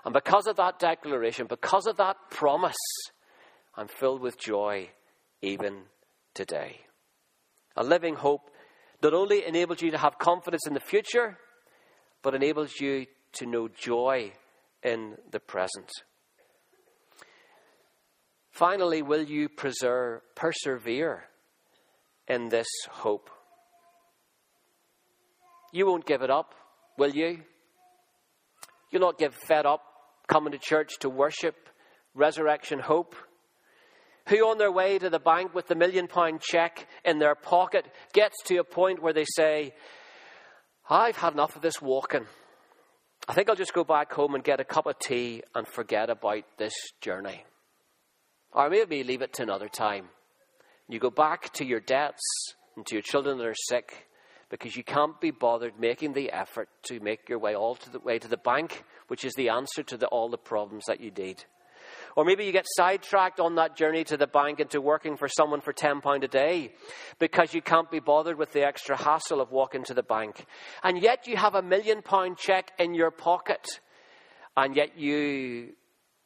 And 0.04 0.12
because 0.12 0.46
of 0.46 0.56
that 0.56 0.78
declaration, 0.78 1.46
because 1.46 1.86
of 1.86 1.96
that 1.96 2.16
promise, 2.30 2.76
I'm 3.74 3.88
filled 3.88 4.20
with 4.20 4.38
joy 4.38 4.90
even 5.40 5.84
today. 6.34 6.82
A 7.74 7.82
living 7.82 8.16
hope 8.16 8.50
not 9.02 9.14
only 9.14 9.44
enables 9.44 9.82
you 9.82 9.90
to 9.90 9.98
have 9.98 10.18
confidence 10.18 10.66
in 10.66 10.74
the 10.74 10.80
future, 10.80 11.38
but 12.22 12.34
enables 12.34 12.80
you 12.80 13.06
to 13.32 13.46
know 13.46 13.68
joy 13.68 14.32
in 14.82 15.16
the 15.30 15.40
present. 15.40 15.90
Finally, 18.50 19.02
will 19.02 19.22
you 19.22 19.48
preserve, 19.48 20.20
persevere 20.34 21.24
in 22.28 22.48
this 22.48 22.66
hope? 22.90 23.30
You 25.72 25.86
won't 25.86 26.06
give 26.06 26.22
it 26.22 26.30
up, 26.30 26.54
will 26.98 27.10
you? 27.10 27.40
You'll 28.90 29.00
not 29.00 29.18
get 29.18 29.32
fed 29.32 29.64
up 29.64 29.82
coming 30.28 30.52
to 30.52 30.58
church 30.58 30.98
to 31.00 31.08
worship 31.08 31.56
resurrection 32.14 32.78
hope. 32.78 33.16
Who, 34.28 34.36
on 34.48 34.58
their 34.58 34.70
way 34.70 34.98
to 34.98 35.10
the 35.10 35.18
bank 35.18 35.54
with 35.54 35.66
the 35.66 35.74
million 35.74 36.06
pound 36.06 36.40
check 36.40 36.86
in 37.04 37.18
their 37.18 37.34
pocket, 37.34 37.86
gets 38.12 38.36
to 38.44 38.58
a 38.58 38.64
point 38.64 39.02
where 39.02 39.12
they 39.12 39.24
say, 39.24 39.74
I've 40.88 41.16
had 41.16 41.32
enough 41.32 41.56
of 41.56 41.62
this 41.62 41.80
walking. 41.82 42.26
I 43.28 43.34
think 43.34 43.48
I'll 43.48 43.56
just 43.56 43.74
go 43.74 43.84
back 43.84 44.12
home 44.12 44.34
and 44.34 44.42
get 44.42 44.60
a 44.60 44.64
cup 44.64 44.86
of 44.86 44.98
tea 44.98 45.42
and 45.54 45.66
forget 45.66 46.10
about 46.10 46.44
this 46.58 46.74
journey. 47.00 47.44
Or 48.52 48.68
maybe 48.68 49.04
leave 49.04 49.22
it 49.22 49.32
to 49.34 49.42
another 49.42 49.68
time. 49.68 50.08
You 50.88 50.98
go 50.98 51.10
back 51.10 51.52
to 51.54 51.64
your 51.64 51.80
debts 51.80 52.20
and 52.76 52.84
to 52.86 52.94
your 52.96 53.02
children 53.02 53.38
that 53.38 53.46
are 53.46 53.54
sick 53.54 54.08
because 54.50 54.76
you 54.76 54.84
can't 54.84 55.18
be 55.20 55.30
bothered 55.30 55.80
making 55.80 56.12
the 56.12 56.30
effort 56.30 56.68
to 56.82 57.00
make 57.00 57.28
your 57.28 57.38
way 57.38 57.54
all 57.54 57.78
the 57.90 57.98
way 58.00 58.18
to 58.18 58.28
the 58.28 58.36
bank, 58.36 58.84
which 59.08 59.24
is 59.24 59.32
the 59.34 59.48
answer 59.48 59.82
to 59.82 59.96
the, 59.96 60.06
all 60.08 60.28
the 60.28 60.36
problems 60.36 60.84
that 60.86 61.00
you 61.00 61.10
need. 61.10 61.42
Or 62.16 62.24
maybe 62.24 62.44
you 62.44 62.52
get 62.52 62.66
sidetracked 62.68 63.40
on 63.40 63.54
that 63.54 63.76
journey 63.76 64.04
to 64.04 64.16
the 64.16 64.26
bank 64.26 64.60
into 64.60 64.80
working 64.80 65.16
for 65.16 65.28
someone 65.28 65.60
for 65.60 65.72
£10 65.72 66.22
a 66.22 66.28
day 66.28 66.72
because 67.18 67.54
you 67.54 67.62
can't 67.62 67.90
be 67.90 68.00
bothered 68.00 68.38
with 68.38 68.52
the 68.52 68.66
extra 68.66 68.96
hassle 68.96 69.40
of 69.40 69.50
walking 69.50 69.84
to 69.84 69.94
the 69.94 70.02
bank. 70.02 70.44
And 70.82 71.02
yet 71.02 71.26
you 71.26 71.36
have 71.36 71.54
a 71.54 71.62
million 71.62 72.02
pound 72.02 72.36
check 72.36 72.72
in 72.78 72.94
your 72.94 73.10
pocket, 73.10 73.66
and 74.56 74.76
yet 74.76 74.98
you 74.98 75.70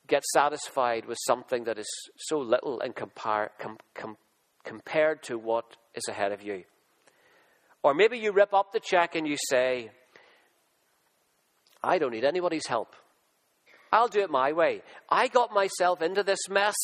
get 0.08 0.24
satisfied 0.24 1.06
with 1.06 1.18
something 1.26 1.64
that 1.64 1.78
is 1.78 1.88
so 2.16 2.38
little 2.38 2.80
in 2.80 2.92
compar- 2.92 3.50
com- 3.58 3.78
com- 3.94 4.16
compared 4.64 5.22
to 5.24 5.38
what 5.38 5.76
is 5.94 6.08
ahead 6.08 6.32
of 6.32 6.42
you. 6.42 6.64
Or 7.82 7.94
maybe 7.94 8.18
you 8.18 8.32
rip 8.32 8.52
up 8.52 8.72
the 8.72 8.80
check 8.80 9.14
and 9.14 9.26
you 9.26 9.36
say, 9.48 9.90
I 11.82 11.98
don't 11.98 12.12
need 12.12 12.24
anybody's 12.24 12.66
help. 12.66 12.94
I'll 13.96 14.08
do 14.08 14.20
it 14.20 14.30
my 14.30 14.52
way. 14.52 14.82
I 15.08 15.28
got 15.28 15.52
myself 15.52 16.02
into 16.02 16.22
this 16.22 16.48
mess 16.48 16.76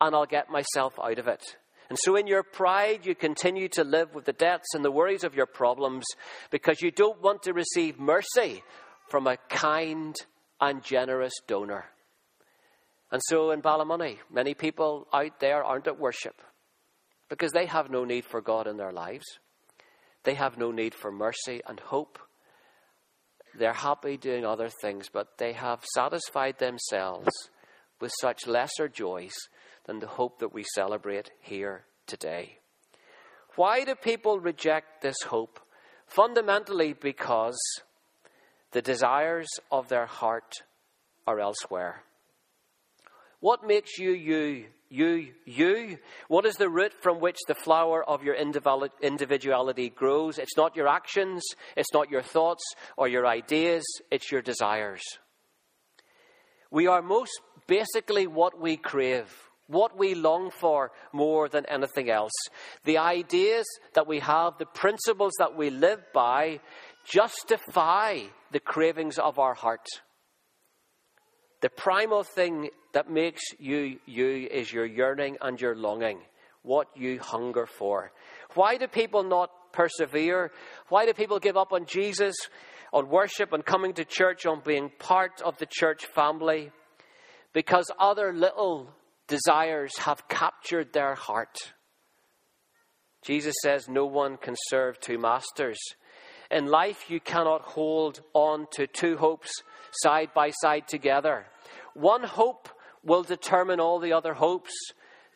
and 0.00 0.14
I'll 0.14 0.26
get 0.26 0.50
myself 0.50 0.98
out 1.02 1.18
of 1.18 1.28
it. 1.28 1.56
And 1.88 1.98
so, 1.98 2.16
in 2.16 2.26
your 2.26 2.42
pride, 2.42 3.06
you 3.06 3.14
continue 3.14 3.68
to 3.68 3.84
live 3.84 4.14
with 4.14 4.26
the 4.26 4.34
debts 4.34 4.74
and 4.74 4.84
the 4.84 4.90
worries 4.90 5.24
of 5.24 5.34
your 5.34 5.46
problems 5.46 6.04
because 6.50 6.82
you 6.82 6.90
don't 6.90 7.22
want 7.22 7.44
to 7.44 7.54
receive 7.54 7.98
mercy 7.98 8.62
from 9.08 9.26
a 9.26 9.38
kind 9.48 10.14
and 10.60 10.84
generous 10.84 11.32
donor. 11.46 11.86
And 13.10 13.22
so 13.24 13.52
in 13.52 13.62
Ballymoney, 13.62 14.18
many 14.30 14.54
people 14.54 15.06
out 15.12 15.40
there 15.40 15.64
aren't 15.64 15.86
at 15.86 15.98
worship 15.98 16.42
because 17.28 17.52
they 17.52 17.66
have 17.66 17.90
no 17.90 18.04
need 18.04 18.24
for 18.24 18.40
God 18.40 18.66
in 18.66 18.76
their 18.76 18.92
lives. 18.92 19.24
They 20.24 20.34
have 20.34 20.58
no 20.58 20.70
need 20.70 20.94
for 20.94 21.10
mercy 21.10 21.62
and 21.66 21.80
hope. 21.80 22.18
They're 23.58 23.72
happy 23.72 24.16
doing 24.16 24.46
other 24.46 24.68
things, 24.80 25.08
but 25.12 25.36
they 25.38 25.52
have 25.52 25.84
satisfied 25.94 26.58
themselves 26.58 27.50
with 28.00 28.12
such 28.20 28.46
lesser 28.46 28.88
joys 28.88 29.34
than 29.84 29.98
the 29.98 30.06
hope 30.06 30.38
that 30.38 30.54
we 30.54 30.64
celebrate 30.74 31.32
here 31.40 31.84
today. 32.06 32.58
Why 33.56 33.82
do 33.82 33.96
people 33.96 34.38
reject 34.38 35.02
this 35.02 35.16
hope? 35.26 35.58
Fundamentally, 36.06 36.92
because 36.92 37.58
the 38.70 38.80
desires 38.80 39.48
of 39.72 39.88
their 39.88 40.06
heart 40.06 40.62
are 41.26 41.40
elsewhere. 41.40 42.04
What 43.40 43.66
makes 43.66 43.98
you 43.98 44.12
you? 44.12 44.66
You, 44.90 45.28
you. 45.44 45.98
What 46.28 46.46
is 46.46 46.54
the 46.56 46.70
root 46.70 46.94
from 47.02 47.20
which 47.20 47.36
the 47.46 47.54
flower 47.54 48.02
of 48.02 48.22
your 48.22 48.34
individuality 48.34 49.90
grows? 49.90 50.38
It's 50.38 50.56
not 50.56 50.76
your 50.76 50.88
actions, 50.88 51.44
it's 51.76 51.92
not 51.92 52.10
your 52.10 52.22
thoughts 52.22 52.64
or 52.96 53.06
your 53.06 53.26
ideas, 53.26 53.84
it's 54.10 54.32
your 54.32 54.40
desires. 54.40 55.02
We 56.70 56.86
are 56.86 57.02
most 57.02 57.38
basically 57.66 58.26
what 58.26 58.58
we 58.58 58.78
crave, 58.78 59.30
what 59.66 59.98
we 59.98 60.14
long 60.14 60.50
for 60.50 60.92
more 61.12 61.50
than 61.50 61.66
anything 61.66 62.08
else. 62.08 62.32
The 62.84 62.98
ideas 62.98 63.66
that 63.94 64.06
we 64.06 64.20
have, 64.20 64.56
the 64.58 64.66
principles 64.66 65.34
that 65.38 65.54
we 65.54 65.68
live 65.68 66.00
by, 66.14 66.60
justify 67.04 68.20
the 68.52 68.60
cravings 68.60 69.18
of 69.18 69.38
our 69.38 69.54
heart. 69.54 69.86
The 71.60 71.70
primal 71.70 72.22
thing 72.22 72.70
that 72.92 73.10
makes 73.10 73.42
you 73.58 73.98
you 74.06 74.48
is 74.50 74.72
your 74.72 74.86
yearning 74.86 75.36
and 75.40 75.60
your 75.60 75.74
longing, 75.74 76.20
what 76.62 76.88
you 76.94 77.18
hunger 77.18 77.66
for. 77.66 78.12
Why 78.54 78.76
do 78.76 78.86
people 78.86 79.24
not 79.24 79.50
persevere? 79.72 80.52
Why 80.88 81.06
do 81.06 81.12
people 81.12 81.38
give 81.40 81.56
up 81.56 81.72
on 81.72 81.86
Jesus, 81.86 82.34
on 82.92 83.08
worship, 83.08 83.52
on 83.52 83.62
coming 83.62 83.92
to 83.94 84.04
church, 84.04 84.46
on 84.46 84.62
being 84.64 84.90
part 84.98 85.42
of 85.42 85.58
the 85.58 85.66
church 85.66 86.06
family? 86.06 86.70
Because 87.52 87.90
other 87.98 88.32
little 88.32 88.90
desires 89.26 89.96
have 89.98 90.28
captured 90.28 90.92
their 90.92 91.14
heart. 91.14 91.58
Jesus 93.22 93.54
says 93.62 93.88
no 93.88 94.06
one 94.06 94.36
can 94.36 94.54
serve 94.68 95.00
two 95.00 95.18
masters. 95.18 95.78
In 96.50 96.66
life, 96.66 97.10
you 97.10 97.20
cannot 97.20 97.62
hold 97.62 98.20
on 98.32 98.68
to 98.72 98.86
two 98.86 99.16
hopes 99.16 99.50
side 100.02 100.30
by 100.34 100.50
side 100.50 100.88
together. 100.88 101.46
One 101.94 102.22
hope 102.22 102.68
will 103.04 103.22
determine 103.22 103.80
all 103.80 103.98
the 103.98 104.12
other 104.12 104.34
hopes, 104.34 104.72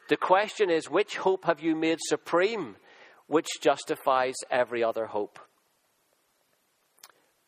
The 0.09 0.17
question 0.17 0.69
is, 0.69 0.91
which 0.91 1.17
hope 1.17 1.45
have 1.47 1.61
you 1.61 1.75
made 1.75 1.99
supreme, 2.01 2.77
which 3.29 3.49
justifies 3.63 4.35
every 4.51 4.83
other 4.85 5.07
hope? 5.07 5.39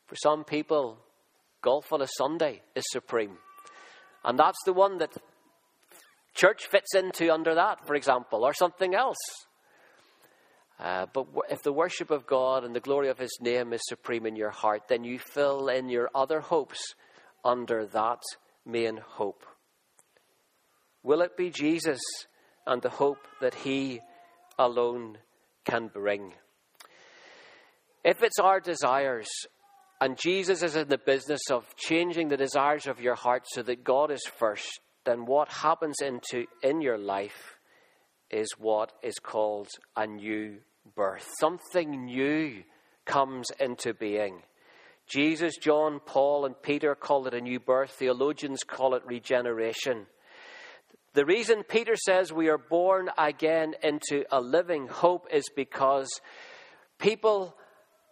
For 0.06 0.16
some 0.16 0.44
people, 0.44 0.98
golf 1.62 1.92
on 1.92 2.00
a 2.00 2.06
Sunday 2.06 2.62
is 2.74 2.84
supreme. 2.90 3.38
And 4.24 4.38
that's 4.38 4.62
the 4.64 4.72
one 4.72 4.98
that 4.98 5.12
church 6.34 6.66
fits 6.66 6.94
into 6.94 7.32
under 7.32 7.54
that, 7.54 7.86
for 7.86 7.94
example, 7.94 8.44
or 8.44 8.54
something 8.54 8.94
else. 8.94 9.46
Uh, 10.78 11.06
but 11.12 11.26
if 11.50 11.62
the 11.62 11.72
worship 11.72 12.10
of 12.10 12.26
God 12.26 12.64
and 12.64 12.74
the 12.74 12.80
glory 12.80 13.08
of 13.08 13.18
His 13.18 13.36
name 13.40 13.72
is 13.72 13.80
supreme 13.84 14.26
in 14.26 14.36
your 14.36 14.50
heart, 14.50 14.82
then 14.88 15.04
you 15.04 15.18
fill 15.18 15.68
in 15.68 15.88
your 15.88 16.10
other 16.14 16.40
hopes 16.40 16.94
under 17.44 17.86
that 17.86 18.22
main 18.64 18.96
hope. 18.96 19.44
Will 21.02 21.20
it 21.20 21.36
be 21.36 21.50
Jesus 21.50 22.00
and 22.66 22.80
the 22.80 22.88
hope 22.90 23.26
that 23.40 23.54
He 23.54 24.00
alone 24.58 25.18
can 25.64 25.88
bring? 25.88 26.32
If 28.04 28.22
it's 28.22 28.38
our 28.38 28.60
desires, 28.60 29.28
and 30.00 30.18
Jesus 30.18 30.62
is 30.62 30.76
in 30.76 30.88
the 30.88 30.98
business 30.98 31.40
of 31.50 31.64
changing 31.76 32.28
the 32.28 32.36
desires 32.36 32.86
of 32.86 33.00
your 33.00 33.14
heart 33.14 33.44
so 33.46 33.62
that 33.62 33.84
God 33.84 34.10
is 34.10 34.22
first, 34.38 34.80
then 35.04 35.24
what 35.26 35.48
happens 35.48 35.96
into 36.02 36.46
in 36.62 36.80
your 36.80 36.98
life 36.98 37.58
is 38.30 38.48
what 38.58 38.92
is 39.02 39.14
called 39.22 39.68
a 39.96 40.06
new 40.06 40.56
birth. 40.94 41.26
Something 41.38 42.06
new 42.06 42.62
comes 43.04 43.46
into 43.60 43.94
being. 43.94 44.42
Jesus, 45.06 45.56
John, 45.56 46.00
Paul, 46.04 46.46
and 46.46 46.60
Peter 46.60 46.94
call 46.94 47.26
it 47.26 47.34
a 47.34 47.40
new 47.40 47.60
birth. 47.60 47.90
Theologians 47.90 48.60
call 48.66 48.94
it 48.94 49.04
regeneration. 49.04 50.06
The 51.12 51.24
reason 51.24 51.62
Peter 51.62 51.94
says 51.94 52.32
we 52.32 52.48
are 52.48 52.58
born 52.58 53.10
again 53.16 53.74
into 53.82 54.24
a 54.32 54.40
living 54.40 54.88
hope 54.88 55.28
is 55.32 55.44
because 55.54 56.08
people 56.98 57.54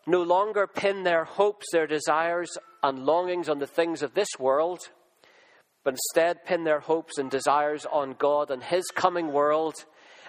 no 0.07 0.23
longer 0.23 0.67
pin 0.67 1.03
their 1.03 1.25
hopes, 1.25 1.67
their 1.73 1.87
desires, 1.87 2.57
and 2.83 3.05
longings 3.05 3.49
on 3.49 3.59
the 3.59 3.67
things 3.67 4.03
of 4.03 4.15
this 4.15 4.29
world, 4.39 4.81
but 5.85 5.95
instead 5.95 6.45
pin 6.45 6.65
their 6.65 6.81
hopes 6.81 7.19
and 7.19 7.31
desires 7.31 7.87
on 7.91 8.15
God 8.19 8.51
and 8.51 8.63
His 8.63 8.85
coming 8.95 9.33
world. 9.33 9.75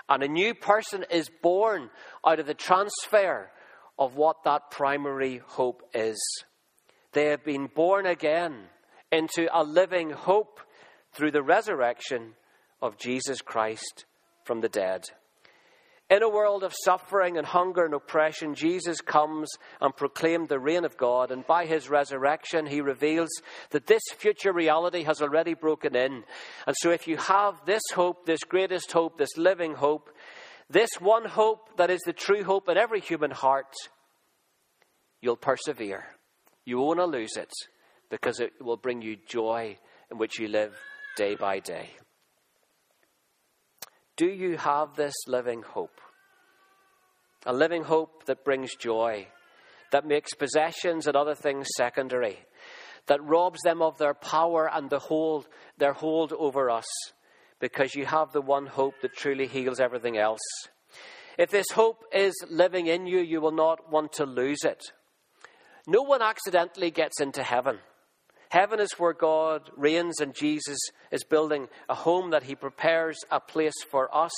And 0.10 0.24
a 0.24 0.28
new 0.28 0.54
person 0.54 1.06
is 1.12 1.30
born 1.42 1.90
out 2.26 2.40
of 2.40 2.48
the 2.48 2.54
transfer 2.54 3.52
of 4.00 4.16
what 4.16 4.44
that 4.46 4.72
primary 4.72 5.42
hope 5.46 5.84
is. 5.94 6.20
They 7.14 7.28
have 7.28 7.44
been 7.44 7.68
born 7.68 8.06
again 8.06 8.56
into 9.12 9.48
a 9.54 9.64
living 9.64 10.10
hope 10.10 10.60
through 11.14 11.32
the 11.32 11.44
resurrection 11.44 12.34
of 12.82 12.98
Jesus 12.98 13.42
Christ 13.42 14.06
from 14.44 14.62
the 14.62 14.70
dead. 14.70 15.06
In 16.10 16.22
a 16.22 16.30
world 16.30 16.64
of 16.64 16.74
suffering 16.84 17.38
and 17.38 17.48
hunger 17.48 17.86
and 17.86 17.94
oppression, 17.94 18.56
Jesus 18.56 19.00
comes 19.00 19.50
and 19.80 19.96
proclaimed 19.96 20.50
the 20.50 20.60
reign 20.60 20.86
of 20.86 20.98
God, 20.98 21.32
and 21.32 21.48
by 21.48 21.66
his 21.66 21.90
resurrection, 21.90 22.66
he 22.66 22.82
reveals 22.82 23.30
that 23.70 23.88
this 23.88 24.04
future 24.18 24.52
reality 24.52 25.04
has 25.04 25.22
already 25.22 25.54
broken 25.54 25.96
in. 25.96 26.24
And 26.68 26.76
so, 26.80 26.92
if 26.92 27.08
you 27.08 27.18
have 27.18 27.66
this 27.66 27.82
hope, 27.94 28.26
this 28.26 28.44
greatest 28.44 28.92
hope, 28.92 29.18
this 29.18 29.38
living 29.38 29.76
hope, 29.76 30.10
this 30.70 30.90
one 31.00 31.26
hope 31.26 31.78
that 31.78 31.90
is 31.90 32.02
the 32.02 32.14
true 32.14 32.44
hope 32.44 32.68
in 32.70 32.78
every 32.78 33.00
human 33.00 33.32
heart, 33.32 33.74
you'll 35.22 35.38
persevere. 35.38 36.06
You 36.66 36.80
won't 36.80 37.00
lose 37.10 37.36
it 37.36 37.52
because 38.10 38.40
it 38.40 38.54
will 38.62 38.78
bring 38.78 39.02
you 39.02 39.18
joy 39.28 39.78
in 40.12 40.18
which 40.18 40.40
you 40.40 40.48
live 40.48 40.78
day 41.18 41.36
by 41.36 41.60
day. 41.60 41.90
Do 44.16 44.28
you 44.28 44.58
have 44.58 44.96
this 44.96 45.16
living 45.28 45.64
hope? 45.64 46.00
A 47.46 47.54
living 47.54 47.84
hope 47.84 48.26
that 48.26 48.46
brings 48.46 48.76
joy, 48.76 49.28
that 49.92 50.06
makes 50.06 50.34
possessions 50.34 51.08
and 51.08 51.16
other 51.16 51.36
things 51.36 51.68
secondary, 51.76 52.38
that 53.08 53.24
robs 53.24 53.62
them 53.64 53.82
of 53.82 53.98
their 53.98 54.14
power 54.14 54.70
and 54.72 54.90
the 54.90 55.00
hold, 55.00 55.48
their 55.78 55.94
hold 55.94 56.32
over 56.32 56.70
us, 56.70 56.86
because 57.60 57.96
you 57.96 58.06
have 58.06 58.32
the 58.32 58.42
one 58.42 58.68
hope 58.68 58.94
that 59.02 59.16
truly 59.16 59.48
heals 59.48 59.80
everything 59.80 60.18
else. 60.18 60.40
If 61.38 61.50
this 61.50 61.72
hope 61.72 62.04
is 62.14 62.34
living 62.50 62.88
in 62.88 63.08
you, 63.08 63.20
you 63.20 63.42
will 63.42 63.52
not 63.52 63.92
want 63.92 64.14
to 64.14 64.26
lose 64.26 64.64
it. 64.64 64.82
No 65.88 66.02
one 66.02 66.22
accidentally 66.22 66.92
gets 66.92 67.20
into 67.20 67.44
heaven. 67.44 67.80
Heaven 68.50 68.80
is 68.80 68.94
where 69.00 69.14
God 69.14 69.72
reigns 69.76 70.20
and 70.20 70.36
Jesus 70.36 70.78
is 71.12 71.24
building 71.24 71.68
a 71.90 71.96
home 71.96 72.30
that 72.30 72.44
he 72.44 72.54
prepares 72.54 73.18
a 73.32 73.40
place 73.40 73.74
for 73.90 74.16
us. 74.16 74.32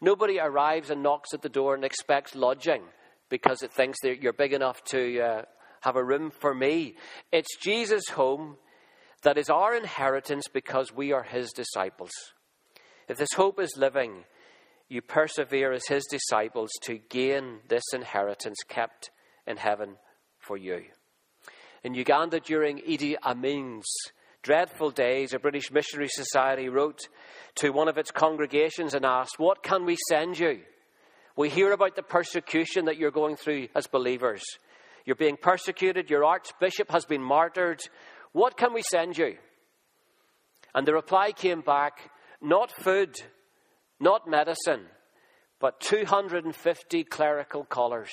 Nobody 0.00 0.40
arrives 0.40 0.88
and 0.88 1.02
knocks 1.02 1.34
at 1.34 1.42
the 1.42 1.50
door 1.50 1.74
and 1.74 1.84
expects 1.84 2.34
lodging 2.34 2.82
because 3.28 3.62
it 3.62 3.70
thinks 3.70 3.98
that 4.02 4.22
you're 4.22 4.32
big 4.32 4.54
enough 4.54 4.82
to 4.84 5.20
uh, 5.20 5.42
have 5.82 5.96
a 5.96 6.02
room 6.02 6.30
for 6.30 6.54
me. 6.54 6.96
It's 7.30 7.58
Jesus' 7.58 8.08
home 8.08 8.56
that 9.22 9.36
is 9.36 9.50
our 9.50 9.74
inheritance 9.74 10.48
because 10.50 10.94
we 10.94 11.12
are 11.12 11.24
his 11.24 11.52
disciples. 11.52 12.12
If 13.06 13.18
this 13.18 13.34
hope 13.36 13.60
is 13.60 13.76
living, 13.76 14.24
you 14.88 15.02
persevere 15.02 15.72
as 15.72 15.86
his 15.88 16.06
disciples 16.10 16.70
to 16.84 16.98
gain 17.10 17.58
this 17.68 17.84
inheritance 17.92 18.58
kept 18.66 19.10
in 19.46 19.58
heaven 19.58 19.96
for 20.48 20.56
you. 20.56 20.82
In 21.84 21.94
Uganda 21.94 22.40
during 22.40 22.78
Idi 22.78 23.16
Amin's 23.22 23.86
dreadful 24.42 24.90
days, 24.90 25.34
a 25.34 25.38
British 25.38 25.70
Missionary 25.70 26.08
Society 26.08 26.70
wrote 26.70 27.00
to 27.56 27.70
one 27.70 27.86
of 27.86 27.98
its 27.98 28.10
congregations 28.10 28.94
and 28.94 29.04
asked, 29.04 29.38
What 29.38 29.62
can 29.62 29.84
we 29.84 29.96
send 30.08 30.38
you? 30.38 30.60
We 31.36 31.50
hear 31.50 31.70
about 31.72 31.96
the 31.96 32.02
persecution 32.02 32.86
that 32.86 32.96
you're 32.96 33.10
going 33.10 33.36
through 33.36 33.68
as 33.76 33.86
believers. 33.86 34.42
You're 35.04 35.16
being 35.16 35.36
persecuted, 35.36 36.10
your 36.10 36.24
archbishop 36.24 36.90
has 36.90 37.04
been 37.04 37.22
martyred. 37.22 37.80
What 38.32 38.56
can 38.56 38.72
we 38.72 38.82
send 38.90 39.16
you? 39.18 39.36
And 40.74 40.86
the 40.86 40.94
reply 40.94 41.32
came 41.32 41.60
back 41.60 42.10
not 42.40 42.72
food, 42.72 43.14
not 44.00 44.28
medicine, 44.28 44.86
but 45.60 45.80
250 45.80 47.04
clerical 47.04 47.64
collars. 47.64 48.12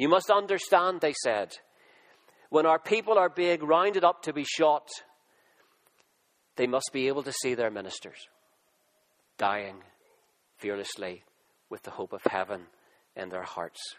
You 0.00 0.08
must 0.08 0.30
understand, 0.30 1.02
they 1.02 1.12
said, 1.12 1.52
when 2.48 2.64
our 2.64 2.78
people 2.78 3.18
are 3.18 3.28
being 3.28 3.60
rounded 3.62 4.02
up 4.02 4.22
to 4.22 4.32
be 4.32 4.44
shot, 4.44 4.88
they 6.56 6.66
must 6.66 6.88
be 6.94 7.08
able 7.08 7.22
to 7.24 7.32
see 7.32 7.52
their 7.52 7.70
ministers 7.70 8.16
dying 9.36 9.82
fearlessly 10.56 11.22
with 11.68 11.82
the 11.82 11.90
hope 11.90 12.14
of 12.14 12.22
heaven 12.22 12.62
in 13.14 13.28
their 13.28 13.42
hearts. 13.42 13.96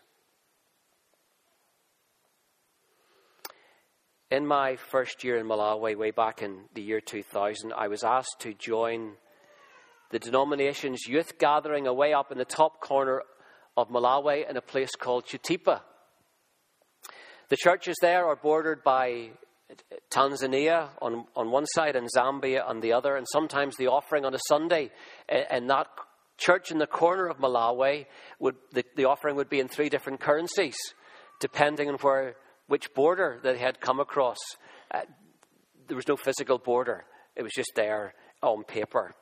In 4.31 4.47
my 4.47 4.77
first 4.77 5.23
year 5.23 5.37
in 5.37 5.45
Malawi, 5.45 5.95
way 5.95 6.09
back 6.09 6.41
in 6.41 6.61
the 6.73 6.81
year 6.81 6.99
2000, 6.99 7.73
I 7.73 7.89
was 7.89 8.03
asked 8.03 8.39
to 8.39 8.55
join 8.55 9.17
the 10.09 10.17
denomination's 10.17 11.05
youth 11.07 11.37
gathering 11.37 11.85
away 11.85 12.11
up 12.11 12.31
in 12.31 12.39
the 12.39 12.43
top 12.43 12.81
corner 12.81 13.21
of 13.77 13.89
Malawi 13.89 14.49
in 14.49 14.57
a 14.57 14.61
place 14.61 14.95
called 14.95 15.27
Chitipa. 15.27 15.81
The 17.51 17.57
churches 17.57 17.97
there 17.99 18.27
are 18.27 18.37
bordered 18.37 18.81
by 18.81 19.31
Tanzania 20.09 20.87
on, 21.01 21.25
on 21.35 21.51
one 21.51 21.65
side 21.65 21.97
and 21.97 22.07
Zambia 22.15 22.65
on 22.65 22.79
the 22.79 22.93
other, 22.93 23.17
and 23.17 23.27
sometimes 23.29 23.75
the 23.75 23.87
offering 23.87 24.23
on 24.23 24.33
a 24.33 24.39
Sunday 24.47 24.89
in 25.27 25.67
that 25.67 25.87
church 26.37 26.71
in 26.71 26.77
the 26.77 26.87
corner 26.87 27.27
of 27.27 27.39
Malawi 27.39 28.05
would 28.39 28.55
the, 28.71 28.85
the 28.95 29.03
offering 29.03 29.35
would 29.35 29.49
be 29.49 29.59
in 29.59 29.67
three 29.67 29.89
different 29.89 30.21
currencies, 30.21 30.77
depending 31.41 31.89
on 31.89 31.95
where 31.95 32.37
which 32.67 32.93
border 32.93 33.41
they 33.43 33.57
had 33.57 33.81
come 33.81 33.99
across. 33.99 34.39
Uh, 34.89 35.01
there 35.89 35.97
was 35.97 36.07
no 36.07 36.15
physical 36.15 36.57
border; 36.57 37.03
it 37.35 37.43
was 37.43 37.51
just 37.53 37.73
there 37.75 38.13
on 38.41 38.63
paper. 38.63 39.13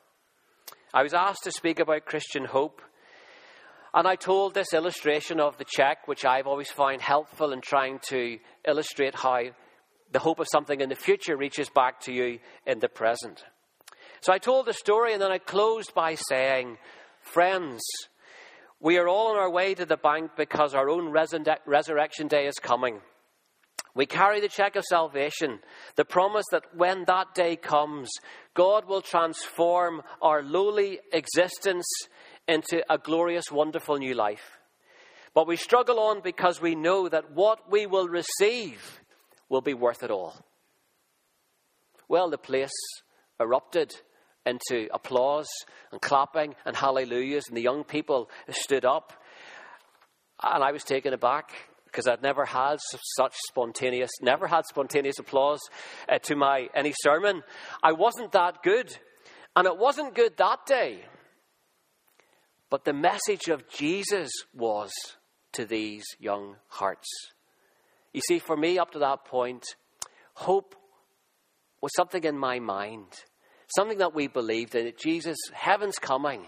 I 0.94 1.02
was 1.02 1.16
asked 1.16 1.46
to 1.46 1.52
speak 1.52 1.80
about 1.80 2.06
Christian 2.06 2.46
hope 2.46 2.84
and 3.94 4.08
I 4.08 4.16
told 4.16 4.54
this 4.54 4.74
illustration 4.74 5.40
of 5.40 5.58
the 5.58 5.66
check, 5.66 6.08
which 6.08 6.26
I've 6.26 6.48
always 6.48 6.70
found 6.70 7.02
helpful 7.02 7.52
in 7.54 7.62
trying 7.62 8.00
to 8.10 8.38
illustrate 8.68 9.16
how 9.16 9.46
the 10.12 10.20
hope 10.20 10.40
of 10.40 10.48
something 10.52 10.82
in 10.82 10.90
the 10.90 10.96
future 10.96 11.36
reaches 11.36 11.70
back 11.70 12.00
to 12.02 12.14
you 12.14 12.40
in 12.66 12.80
the 12.80 12.90
present. 12.90 13.44
So 14.22 14.34
I 14.34 14.38
told 14.38 14.66
the 14.66 14.74
story 14.74 15.14
and 15.14 15.22
then 15.22 15.32
I 15.32 15.38
closed 15.38 15.94
by 15.94 16.16
saying, 16.16 16.78
Friends, 17.22 17.82
we 18.80 18.98
are 18.98 19.08
all 19.08 19.32
on 19.32 19.38
our 19.38 19.50
way 19.50 19.74
to 19.74 19.86
the 19.86 19.98
bank 19.98 20.32
because 20.38 20.74
our 20.74 20.90
own 20.90 21.10
resurrection 21.10 22.28
day 22.28 22.48
is 22.48 22.56
coming. 22.56 23.02
We 23.96 24.06
carry 24.06 24.40
the 24.40 24.48
check 24.48 24.76
of 24.76 24.86
salvation, 24.86 25.60
the 25.96 26.06
promise 26.06 26.46
that 26.52 26.64
when 26.76 27.06
that 27.06 27.34
day 27.34 27.56
comes, 27.56 28.10
God 28.54 28.86
will 28.86 29.02
transform 29.02 30.04
our 30.22 30.44
lowly 30.44 31.00
existence 31.12 31.86
into 32.50 32.84
a 32.92 32.98
glorious, 32.98 33.52
wonderful 33.52 33.98
new 33.98 34.16
life. 34.16 34.58
But 35.34 35.48
we 35.48 35.56
struggle 35.56 36.00
on 36.00 36.22
because 36.22 36.60
we 36.60 36.76
know 36.76 37.08
that 37.08 37.32
what 37.32 37.72
we 37.72 37.86
will 37.86 38.08
receive 38.08 39.00
will 39.48 39.62
be 39.62 39.74
worth 39.74 40.04
it 40.04 40.12
all. 40.12 40.36
Well, 42.08 42.30
the 42.30 42.38
place 42.38 42.72
erupted 43.40 43.94
into 44.46 44.88
applause 44.92 45.48
and 45.92 46.02
clapping 46.02 46.56
and 46.66 46.76
hallelujahs, 46.76 47.48
and 47.48 47.56
the 47.56 47.62
young 47.62 47.84
people 47.84 48.30
stood 48.50 48.84
up. 48.84 49.14
And 50.42 50.64
I 50.64 50.72
was 50.72 50.84
taken 50.84 51.14
aback 51.14 51.52
because 51.86 52.08
I'd 52.08 52.24
never 52.24 52.46
had 52.46 52.78
such 53.18 53.36
spontaneous, 53.48 54.10
never 54.22 54.48
had 54.48 54.66
spontaneous 54.66 55.20
applause 55.20 55.60
uh, 56.08 56.18
to 56.20 56.36
my 56.36 56.70
any 56.74 56.94
sermon. 57.02 57.44
I 57.84 57.92
wasn't 57.92 58.32
that 58.32 58.64
good, 58.64 58.96
and 59.56 59.68
it 59.68 59.78
wasn't 59.78 60.16
good 60.16 60.38
that 60.38 60.66
day. 60.66 61.04
But 62.70 62.86
the 62.86 62.94
message 62.94 63.48
of 63.48 63.68
Jesus 63.70 64.30
was 64.54 64.92
to 65.54 65.66
these 65.66 66.06
young 66.20 66.58
hearts. 66.68 67.08
You 68.14 68.22
see, 68.22 68.40
for 68.40 68.56
me, 68.56 68.78
up 68.78 68.92
to 68.92 69.00
that 69.00 69.26
point, 69.26 69.64
hope 70.34 70.76
was 71.82 71.92
something 71.96 72.24
in 72.24 72.38
my 72.38 72.60
mind, 72.60 73.08
something 73.76 74.00
that 74.00 74.14
we 74.14 74.28
believed 74.28 74.76
in. 74.76 74.92
Jesus, 74.98 75.38
heaven's 75.54 75.98
coming. 75.98 76.46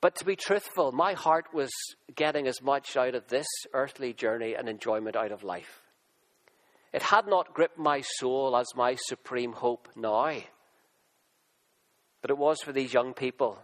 But 0.00 0.16
to 0.16 0.24
be 0.26 0.36
truthful, 0.36 0.92
my 0.92 1.14
heart 1.14 1.46
was 1.54 1.70
getting 2.14 2.46
as 2.46 2.60
much 2.60 2.96
out 2.96 3.14
of 3.14 3.28
this 3.28 3.46
earthly 3.72 4.12
journey 4.12 4.54
and 4.54 4.68
enjoyment 4.68 5.16
out 5.16 5.32
of 5.32 5.42
life. 5.42 5.82
It 6.92 7.02
had 7.02 7.26
not 7.26 7.54
gripped 7.54 7.78
my 7.78 8.02
soul 8.18 8.56
as 8.56 8.66
my 8.76 8.96
supreme 8.96 9.52
hope 9.52 9.88
now. 9.96 10.36
But 12.20 12.30
it 12.30 12.38
was 12.38 12.60
for 12.60 12.72
these 12.72 12.92
young 12.92 13.14
people. 13.14 13.58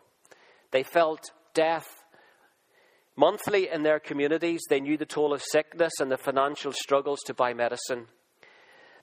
They 0.70 0.82
felt 0.82 1.30
death 1.54 2.04
monthly 3.16 3.68
in 3.68 3.82
their 3.82 4.00
communities. 4.00 4.60
They 4.68 4.80
knew 4.80 4.96
the 4.96 5.06
toll 5.06 5.32
of 5.32 5.42
sickness 5.42 5.92
and 6.00 6.10
the 6.10 6.16
financial 6.16 6.72
struggles 6.72 7.20
to 7.26 7.34
buy 7.34 7.54
medicine. 7.54 8.06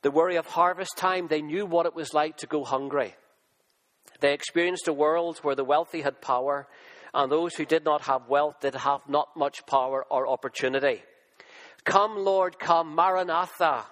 The 0.02 0.12
worry 0.12 0.36
of 0.36 0.46
harvest 0.46 0.98
time, 0.98 1.28
they 1.28 1.42
knew 1.42 1.66
what 1.66 1.86
it 1.86 1.96
was 1.96 2.14
like 2.14 2.38
to 2.38 2.48
go 2.48 2.64
hungry. 2.64 3.16
They 4.20 4.34
experienced 4.34 4.88
a 4.88 4.94
world 4.94 5.40
where 5.40 5.56
the 5.56 5.64
wealthy 5.64 6.02
had 6.02 6.22
power 6.22 6.68
and 7.14 7.32
those 7.32 7.56
who 7.56 7.66
did 7.66 7.84
not 7.84 8.02
have 8.04 8.28
wealth 8.28 8.60
did 8.62 8.76
have 8.76 9.02
not 9.08 9.36
much 9.36 9.66
power 9.66 10.06
or 10.10 10.28
opportunity. 10.28 11.02
Come, 11.84 12.18
Lord, 12.18 12.60
come, 12.60 12.94
Maranatha, 12.96 13.86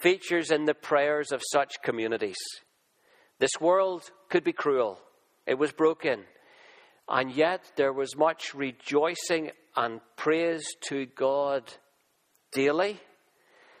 features 0.00 0.50
in 0.50 0.64
the 0.64 0.74
prayers 0.74 1.32
of 1.32 1.42
such 1.52 1.82
communities. 1.82 2.38
This 3.38 3.60
world 3.60 4.10
could 4.30 4.44
be 4.44 4.52
cruel, 4.52 4.98
it 5.46 5.58
was 5.58 5.72
broken, 5.72 6.24
and 7.08 7.32
yet 7.32 7.62
there 7.76 7.92
was 7.92 8.16
much 8.16 8.54
rejoicing 8.54 9.50
and 9.76 10.00
praise 10.16 10.64
to 10.88 11.06
God 11.06 11.72
daily 12.52 13.00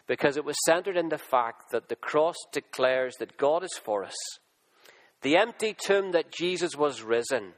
because 0.06 0.36
it 0.36 0.44
was 0.44 0.56
centered 0.64 0.96
in 0.96 1.10
the 1.10 1.18
fact 1.18 1.70
that 1.72 1.88
the 1.88 1.96
cross 1.96 2.36
declares 2.52 3.14
that 3.18 3.36
God 3.36 3.62
is 3.62 3.78
for 3.82 4.04
us. 4.04 4.16
The 5.22 5.36
empty 5.36 5.74
tomb 5.74 6.12
that 6.12 6.32
Jesus 6.32 6.76
was 6.76 7.02
risen 7.02 7.52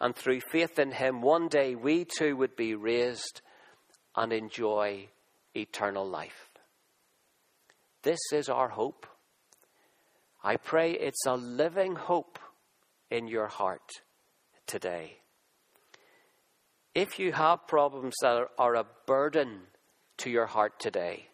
and 0.00 0.16
through 0.16 0.40
faith 0.40 0.78
in 0.78 0.92
Him, 0.92 1.20
one 1.20 1.48
day 1.48 1.74
we 1.74 2.06
too 2.06 2.36
would 2.36 2.56
be 2.56 2.74
raised 2.74 3.42
and 4.16 4.32
enjoy 4.32 5.08
eternal 5.54 6.08
life. 6.08 6.48
This 8.02 8.20
is 8.32 8.48
our 8.48 8.68
hope. 8.68 9.06
I 10.42 10.56
pray 10.56 10.92
it's 10.92 11.26
a 11.26 11.34
living 11.34 11.96
hope 11.96 12.38
in 13.10 13.28
your 13.28 13.48
heart 13.48 13.90
today. 14.70 15.16
If 16.94 17.18
you 17.18 17.32
have 17.32 17.66
problems 17.66 18.14
that 18.22 18.46
are 18.56 18.74
a 18.76 18.86
burden 19.04 19.62
to 20.18 20.30
your 20.30 20.46
heart 20.46 20.78
today, 20.78 21.26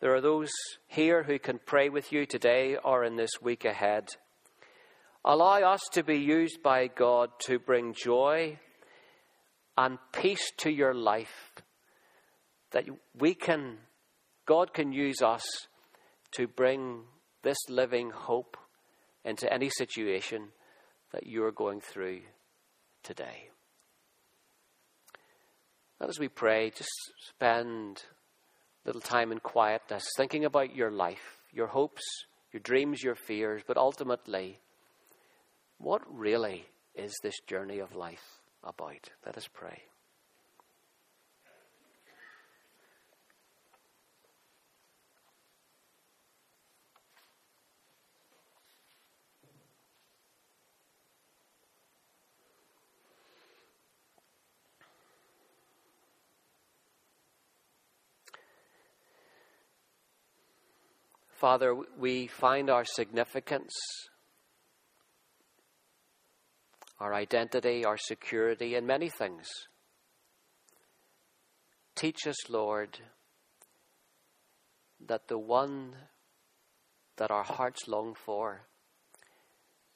there 0.00 0.12
are 0.12 0.20
those 0.20 0.50
here 0.88 1.22
who 1.22 1.38
can 1.38 1.60
pray 1.64 1.88
with 1.88 2.12
you 2.12 2.26
today 2.26 2.76
or 2.76 3.04
in 3.04 3.14
this 3.14 3.30
week 3.40 3.64
ahead. 3.64 4.08
Allow 5.24 5.60
us 5.62 5.82
to 5.92 6.02
be 6.02 6.18
used 6.18 6.64
by 6.64 6.88
God 6.88 7.30
to 7.46 7.60
bring 7.60 7.94
joy 7.94 8.58
and 9.78 9.98
peace 10.12 10.50
to 10.58 10.70
your 10.70 10.94
life. 10.94 11.52
That 12.72 12.86
we 13.16 13.34
can, 13.34 13.78
God 14.46 14.74
can 14.74 14.92
use 14.92 15.22
us 15.22 15.44
to 16.32 16.48
bring 16.48 17.02
this 17.44 17.58
living 17.68 18.10
hope 18.10 18.56
into 19.24 19.52
any 19.52 19.70
situation 19.70 20.48
that 21.12 21.26
you're 21.26 21.52
going 21.52 21.80
through 21.80 22.20
today. 23.02 23.48
And 26.00 26.08
as 26.08 26.18
we 26.18 26.28
pray, 26.28 26.70
just 26.70 26.90
spend 27.28 28.02
a 28.84 28.88
little 28.88 29.00
time 29.00 29.30
in 29.30 29.38
quietness, 29.38 30.04
thinking 30.16 30.44
about 30.44 30.74
your 30.74 30.90
life, 30.90 31.38
your 31.52 31.68
hopes, 31.68 32.02
your 32.52 32.60
dreams, 32.60 33.02
your 33.02 33.14
fears, 33.14 33.62
but 33.66 33.76
ultimately, 33.76 34.58
what 35.78 36.02
really 36.08 36.66
is 36.94 37.12
this 37.22 37.38
journey 37.46 37.78
of 37.78 37.94
life 37.94 38.40
about? 38.64 39.10
Let 39.24 39.36
us 39.36 39.48
pray. 39.52 39.82
Father, 61.42 61.74
we 61.98 62.28
find 62.28 62.70
our 62.70 62.84
significance 62.84 63.72
our 67.00 67.12
identity, 67.12 67.84
our 67.84 67.96
security, 67.96 68.76
and 68.76 68.86
many 68.86 69.08
things. 69.08 69.48
Teach 71.96 72.28
us, 72.28 72.48
Lord, 72.48 73.00
that 75.04 75.26
the 75.26 75.36
one 75.36 75.96
that 77.16 77.32
our 77.32 77.42
hearts 77.42 77.88
long 77.88 78.14
for 78.14 78.60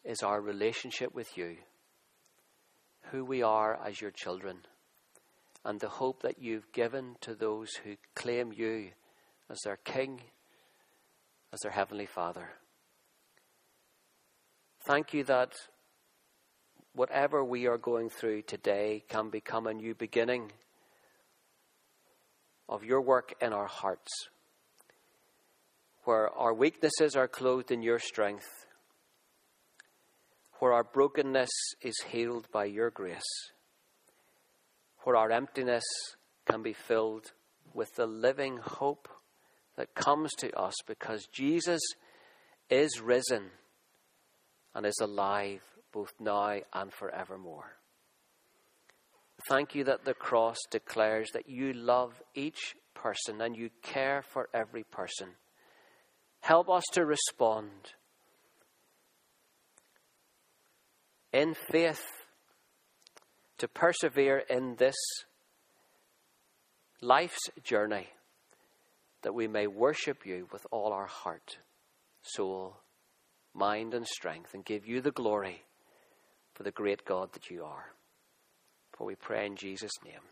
is 0.05 0.25
our 0.25 0.41
relationship 0.41 1.15
with 1.15 1.39
you, 1.39 1.59
who 3.13 3.25
we 3.25 3.41
are 3.45 3.79
as 3.87 4.01
your 4.01 4.11
children, 4.11 4.63
and 5.65 5.79
the 5.79 5.91
hope 5.91 6.23
that 6.23 6.43
you've 6.43 6.73
given 6.73 7.15
to 7.21 7.37
those 7.37 7.69
who 7.85 7.95
claim 8.17 8.53
you 8.53 8.89
as 9.49 9.61
their 9.65 9.77
King, 9.77 10.23
as 11.57 11.61
their 11.63 11.73
Heavenly 11.73 12.05
Father. 12.05 12.51
Thank 14.87 15.15
you 15.15 15.25
that 15.25 15.55
whatever 16.93 17.43
we 17.43 17.67
are 17.67 17.79
going 17.79 18.11
through 18.11 18.43
today 18.43 19.05
can 19.09 19.31
become 19.31 19.67
a 19.67 19.73
new 19.73 19.95
beginning 19.95 20.53
of 22.69 22.85
your 22.85 23.01
work 23.01 23.33
in 23.41 23.55
our 23.55 23.65
hearts, 23.65 24.11
where 26.05 26.29
our 26.29 26.53
weaknesses 26.53 27.17
are 27.17 27.27
clothed 27.27 27.71
in 27.71 27.81
your 27.81 28.01
strength, 28.01 28.67
where 30.59 30.75
our 30.75 30.85
brokenness 30.85 31.51
is 31.81 31.97
healed 32.11 32.49
by 32.53 32.67
your 32.67 32.91
grace, 32.91 33.51
where 35.05 35.17
our 35.17 35.31
emptiness 35.31 35.85
can 36.51 36.63
be 36.63 36.75
filled 36.75 37.33
with 37.73 37.95
the 37.95 38.07
living 38.07 38.59
hope 38.59 39.09
that 39.77 39.95
comes 39.95 40.33
to 40.35 40.53
us 40.59 40.75
because 40.87 41.27
Jesus 41.33 41.81
is 42.71 43.01
risen 43.01 43.51
and 44.75 44.87
is 44.87 44.99
alive 45.01 45.63
both 45.93 46.13
now 46.21 46.61
and 46.73 46.93
forevermore. 46.93 47.77
Thank 49.49 49.75
you 49.75 49.85
that 49.85 50.05
the 50.05 50.15
cross 50.15 50.57
declares 50.71 51.31
that 51.33 51.49
you 51.49 51.73
love 51.73 52.23
each 52.35 52.75
person 52.95 53.41
and 53.41 53.57
you 53.57 53.71
care 53.83 54.23
for 54.33 54.49
every 54.53 54.85
person. 54.85 55.29
Help 56.41 56.69
us 56.71 56.85
to 56.93 57.05
respond 57.05 57.71
in 61.33 61.55
faith, 61.71 62.05
to 63.59 63.69
persevere 63.69 64.39
in 64.49 64.77
this 64.77 64.97
life's 67.01 67.51
journey, 67.63 68.09
that 69.27 69.33
we 69.33 69.49
may 69.49 69.67
worship 69.67 70.25
you 70.25 70.47
with 70.53 70.65
all 70.71 70.93
our 70.93 71.07
heart, 71.07 71.59
soul, 72.23 72.77
mind, 73.53 73.93
and 73.93 74.07
strength, 74.07 74.55
and 74.55 74.65
give 74.65 74.87
you 74.87 75.01
the 75.01 75.11
glory 75.11 75.65
for 76.55 76.63
the 76.63 76.71
great 76.71 77.05
God 77.05 77.33
that 77.33 77.51
you 77.51 77.65
are. 77.65 77.87
For 78.97 79.05
we 79.05 79.17
pray 79.17 79.47
in 79.47 79.57
Jesus' 79.57 79.91
name. 80.05 80.23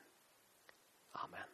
Amen. 1.25 1.54